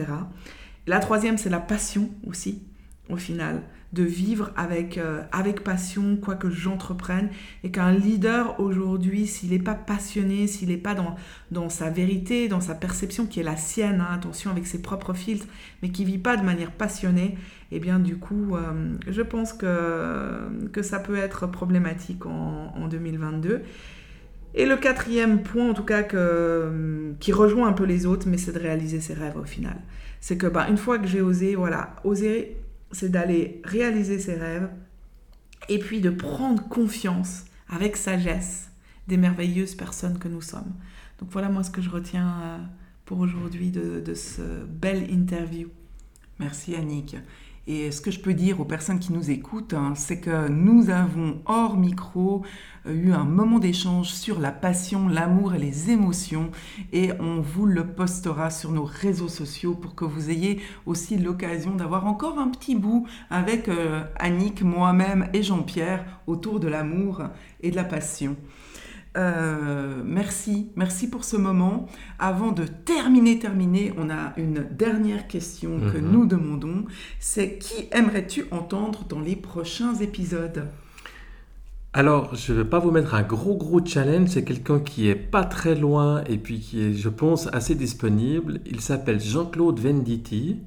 La 0.86 1.00
troisième, 1.00 1.38
c'est 1.38 1.50
la 1.50 1.60
passion 1.60 2.10
aussi, 2.28 2.62
au 3.10 3.18
final 3.18 3.64
de 3.94 4.04
vivre 4.04 4.52
avec, 4.58 4.98
euh, 4.98 5.22
avec 5.32 5.64
passion 5.64 6.18
quoi 6.18 6.36
que 6.36 6.50
j'entreprenne 6.50 7.30
et 7.64 7.72
qu'un 7.72 7.92
leader 7.92 8.60
aujourd'hui, 8.60 9.28
s'il 9.28 9.52
n'est 9.52 9.60
pas 9.60 9.76
passionné, 9.76 10.48
s'il 10.48 10.70
n'est 10.70 10.78
pas 10.78 10.96
dans, 10.96 11.16
dans 11.52 11.70
sa 11.70 11.90
vérité, 11.90 12.48
dans 12.48 12.62
sa 12.62 12.74
perception 12.74 13.28
qui 13.28 13.40
est 13.40 13.44
la 13.44 13.56
sienne, 13.56 14.02
hein, 14.02 14.14
attention 14.14 14.50
avec 14.50 14.66
ses 14.66 14.82
propres 14.82 15.14
filtres, 15.14 15.48
mais 15.82 15.90
qui 15.90 16.06
vit 16.06 16.18
pas 16.18 16.38
de 16.38 16.44
manière 16.44 16.72
passionnée, 16.72 17.38
et 17.72 17.78
eh 17.78 17.80
bien 17.80 18.00
du 18.00 18.18
coup, 18.18 18.56
euh, 18.56 18.96
je 19.08 19.22
pense 19.22 19.54
que, 19.54 20.40
que 20.72 20.82
ça 20.82 21.00
peut 21.00 21.18
être 21.18 21.48
problématique 21.48 22.26
en, 22.26 22.74
en 22.76 22.88
2022. 22.88 23.62
Et 24.56 24.66
le 24.66 24.78
quatrième 24.78 25.42
point, 25.42 25.70
en 25.70 25.74
tout 25.74 25.84
cas, 25.84 26.04
que, 26.04 27.14
qui 27.20 27.32
rejoint 27.32 27.68
un 27.68 27.74
peu 27.74 27.86
les 27.86 28.06
autres, 28.06 28.28
mais 28.28 28.38
c'est 28.38 28.52
de 28.52 28.60
réaliser 28.60 29.02
ses 29.02 29.14
rêves 29.14 29.38
au 29.38 29.46
final. 29.46 29.78
C'est 30.22 30.38
que 30.38 30.46
bah, 30.46 30.68
une 30.70 30.78
fois 30.78 31.00
que 31.00 31.08
j'ai 31.08 31.22
osé, 31.22 31.56
voilà, 31.56 31.96
oser 32.04 32.56
c'est 32.94 33.10
d'aller 33.10 33.62
réaliser 33.66 34.20
ses 34.20 34.36
rêves 34.36 34.70
et 35.70 35.80
puis 35.80 36.00
de 36.00 36.10
prendre 36.10 36.68
confiance 36.70 37.46
avec 37.68 37.98
sagesse 37.98 38.70
des 39.08 39.18
merveilleuses 39.18 39.76
personnes 39.76 40.18
que 40.20 40.28
nous 40.28 40.42
sommes. 40.42 40.74
Donc 41.20 41.30
voilà 41.32 41.50
moi 41.50 41.64
ce 41.64 41.72
que 41.72 41.82
je 41.82 41.90
retiens 41.90 42.40
euh, 42.42 42.58
pour 43.06 43.20
aujourd'hui 43.20 43.72
de, 43.72 44.00
de 44.00 44.14
ce 44.14 44.64
bel 44.66 45.10
interview. 45.12 45.70
Merci 46.40 46.76
Annick. 46.76 47.16
Et 47.66 47.92
ce 47.92 48.02
que 48.02 48.12
je 48.12 48.20
peux 48.20 48.34
dire 48.34 48.60
aux 48.60 48.66
personnes 48.66 49.00
qui 49.00 49.14
nous 49.14 49.32
écoutent, 49.32 49.74
hein, 49.74 49.94
c'est 49.96 50.20
que 50.20 50.50
nous 50.50 50.90
avons 50.90 51.42
hors 51.46 51.78
micro 51.78 52.44
euh, 52.86 52.94
eu 52.94 53.14
un 53.14 53.24
moment 53.24 53.58
d'échange 53.58 54.10
sur 54.10 54.42
la 54.42 54.52
passion, 54.52 55.08
l'amour 55.08 55.56
et 55.56 55.60
les 55.60 55.90
émotions. 55.90 56.52
Et 56.92 57.12
on 57.22 57.40
vous 57.40 57.66
le 57.66 57.88
postera 57.88 58.50
sur 58.50 58.72
nos 58.74 58.84
réseaux 58.84 59.30
sociaux 59.30 59.76
pour 59.76 59.96
que 59.96 60.04
vous 60.04 60.30
ayez 60.30 60.60
aussi 60.86 61.18
l'occasion 61.18 61.74
d'avoir 61.74 62.06
encore 62.06 62.38
un 62.38 62.50
petit 62.50 62.76
bout 62.76 63.08
avec 63.30 63.70
euh, 63.70 64.04
Annick, 64.18 64.62
moi-même 64.62 65.30
et 65.32 65.42
Jean-Pierre 65.42 66.06
autour 66.28 66.60
de 66.60 66.68
l'amour 66.68 67.24
et 67.62 67.72
de 67.72 67.78
la 67.78 67.86
passion. 67.86 68.36
Euh, 69.16 70.02
merci, 70.04 70.72
merci 70.76 71.10
pour 71.10 71.24
ce 71.24 71.38
moment. 71.38 71.88
Avant 72.20 72.52
de 72.52 72.66
terminer, 72.66 73.40
terminer, 73.40 73.94
on 73.98 74.10
a 74.10 74.34
une 74.38 74.66
dernière 74.72 75.28
question 75.28 75.80
que 75.92 75.98
mhm. 75.98 76.12
nous 76.12 76.26
demandons. 76.26 76.86
C'est 77.20 77.58
qui 77.58 77.88
aimerais-tu 77.92 78.46
entendre 78.52 79.06
dans 79.08 79.20
les 79.20 79.36
prochains 79.36 79.96
épisodes? 79.96 80.68
Alors, 81.96 82.34
je 82.34 82.54
ne 82.54 82.58
vais 82.58 82.70
pas 82.70 82.80
vous 82.80 82.90
mettre 82.90 83.14
un 83.14 83.22
gros 83.22 83.56
gros 83.56 83.86
challenge, 83.86 84.30
c'est 84.30 84.44
quelqu'un 84.44 84.80
qui 84.80 85.08
est 85.10 85.16
pas 85.16 85.44
très 85.44 85.76
loin 85.76 86.24
et 86.24 86.38
puis 86.38 86.60
qui 86.60 86.82
est, 86.82 86.94
je 86.94 87.10
pense, 87.10 87.48
assez 87.54 87.76
disponible. 87.76 88.62
Il 88.66 88.82
s'appelle 88.82 89.20
Jean-Claude 89.20 89.80
Venditti. 89.80 90.58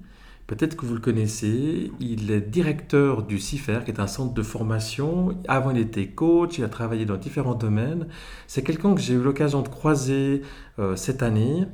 Peut-être 0.47 0.77
que 0.77 0.87
vous 0.87 0.95
le 0.95 1.01
connaissez. 1.01 1.91
Il 1.99 2.31
est 2.31 2.41
directeur 2.41 3.25
du 3.25 3.39
CIFER, 3.39 3.81
qui 3.85 3.91
est 3.91 4.01
un 4.01 4.07
centre 4.07 4.33
de 4.33 4.43
formation. 4.43 5.37
Avant, 5.49 5.71
il 5.71 5.79
était 5.79 6.07
coach, 6.07 6.59
il 6.59 6.65
a 6.65 6.69
travaillé 6.69 7.05
dans 7.05 7.17
différents 7.17 7.55
domaines. 7.55 8.07
C'est 8.47 8.63
quelqu'un 8.63 8.95
que 8.95 9.01
j'ai 9.01 9.15
eu 9.15 9.23
l'occasion 9.23 9.63
de 9.63 9.69
croiser 9.69 10.43
euh, 10.79 10.95
cette 10.95 11.23
année 11.23 11.67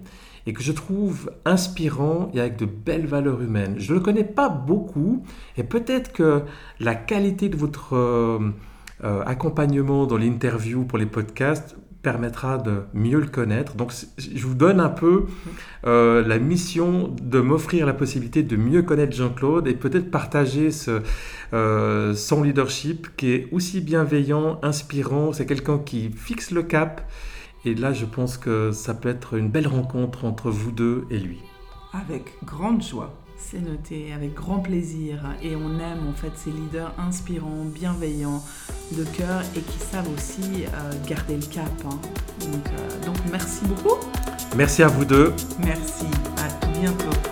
et 0.47 0.53
que 0.53 0.63
je 0.63 0.73
trouve 0.73 1.31
inspirant 1.45 2.31
et 2.35 2.41
avec 2.41 2.57
de 2.57 2.65
belles 2.65 3.07
valeurs 3.07 3.43
humaines. 3.43 3.75
Je 3.79 3.93
ne 3.93 3.99
le 3.99 4.05
connais 4.05 4.25
pas 4.25 4.49
beaucoup 4.49 5.23
et 5.57 5.65
peut-être 5.65 6.13
que 6.13 6.43
la 6.81 6.95
qualité 6.95 7.49
de 7.49 7.57
votre 7.57 7.95
euh, 7.95 8.39
euh, 9.05 9.23
accompagnement 9.25 10.07
dans 10.07 10.17
l'interview 10.17 10.85
pour 10.85 10.99
les 10.99 11.07
podcasts 11.07 11.77
permettra 12.03 12.59
de 12.59 12.83
mieux 12.93 13.21
le 13.21 13.29
connaître. 13.29 13.75
Donc 13.75 13.93
je 14.19 14.47
vous 14.47 14.55
donne 14.55 14.81
un 14.81 14.89
peu 14.89 15.27
euh, 15.87 16.27
la 16.27 16.39
mission 16.39 17.15
de 17.23 17.41
m'offrir 17.41 17.87
la 17.87 17.95
possibilité 17.95 18.43
de 18.43 18.57
mieux 18.57 18.83
connaître 18.83 19.17
Jean-Claude 19.17 19.69
et 19.69 19.75
peut-être 19.75 20.11
partager 20.11 20.71
ce, 20.71 21.03
euh, 21.53 22.15
son 22.15 22.43
leadership 22.43 23.17
qui 23.17 23.33
est 23.33 23.49
aussi 23.53 23.81
bienveillant, 23.81 24.59
inspirant. 24.63 25.33
C'est 25.33 25.47
quelqu'un 25.47 25.79
qui 25.79 26.11
fixe 26.11 26.51
le 26.51 26.63
cap. 26.63 27.09
Et 27.65 27.75
là, 27.75 27.93
je 27.93 28.05
pense 28.05 28.39
que 28.39 28.73
ça 28.73 28.93
peut 28.93 29.09
être 29.09 29.35
une 29.35 29.49
belle 29.49 29.69
rencontre 29.69 30.25
entre 30.25 30.51
vous 30.51 30.73
deux 30.73 31.05
et 31.11 31.19
lui. 31.19 31.39
Avec 31.93 32.33
grande 32.45 32.83
joie. 32.83 33.22
C'est 33.51 33.61
noté 33.61 34.13
avec 34.13 34.35
grand 34.35 34.61
plaisir 34.61 35.19
et 35.43 35.57
on 35.57 35.79
aime 35.79 36.09
en 36.09 36.13
fait 36.15 36.33
ces 36.37 36.51
leaders 36.51 36.93
inspirants, 36.99 37.65
bienveillants, 37.67 38.43
de 38.93 39.05
cœur 39.05 39.43
et 39.57 39.61
qui 39.61 39.79
savent 39.79 40.09
aussi 40.15 40.65
euh, 40.65 40.93
garder 41.07 41.37
le 41.37 41.47
cap. 41.47 41.71
Hein. 41.85 41.99
Donc, 42.41 42.67
euh, 42.67 43.07
donc 43.07 43.17
merci 43.31 43.65
beaucoup. 43.65 43.97
Merci 44.57 44.83
à 44.83 44.89
vous 44.89 45.05
deux. 45.05 45.35
Merci, 45.59 46.07
à 46.39 46.67
bientôt. 46.79 47.32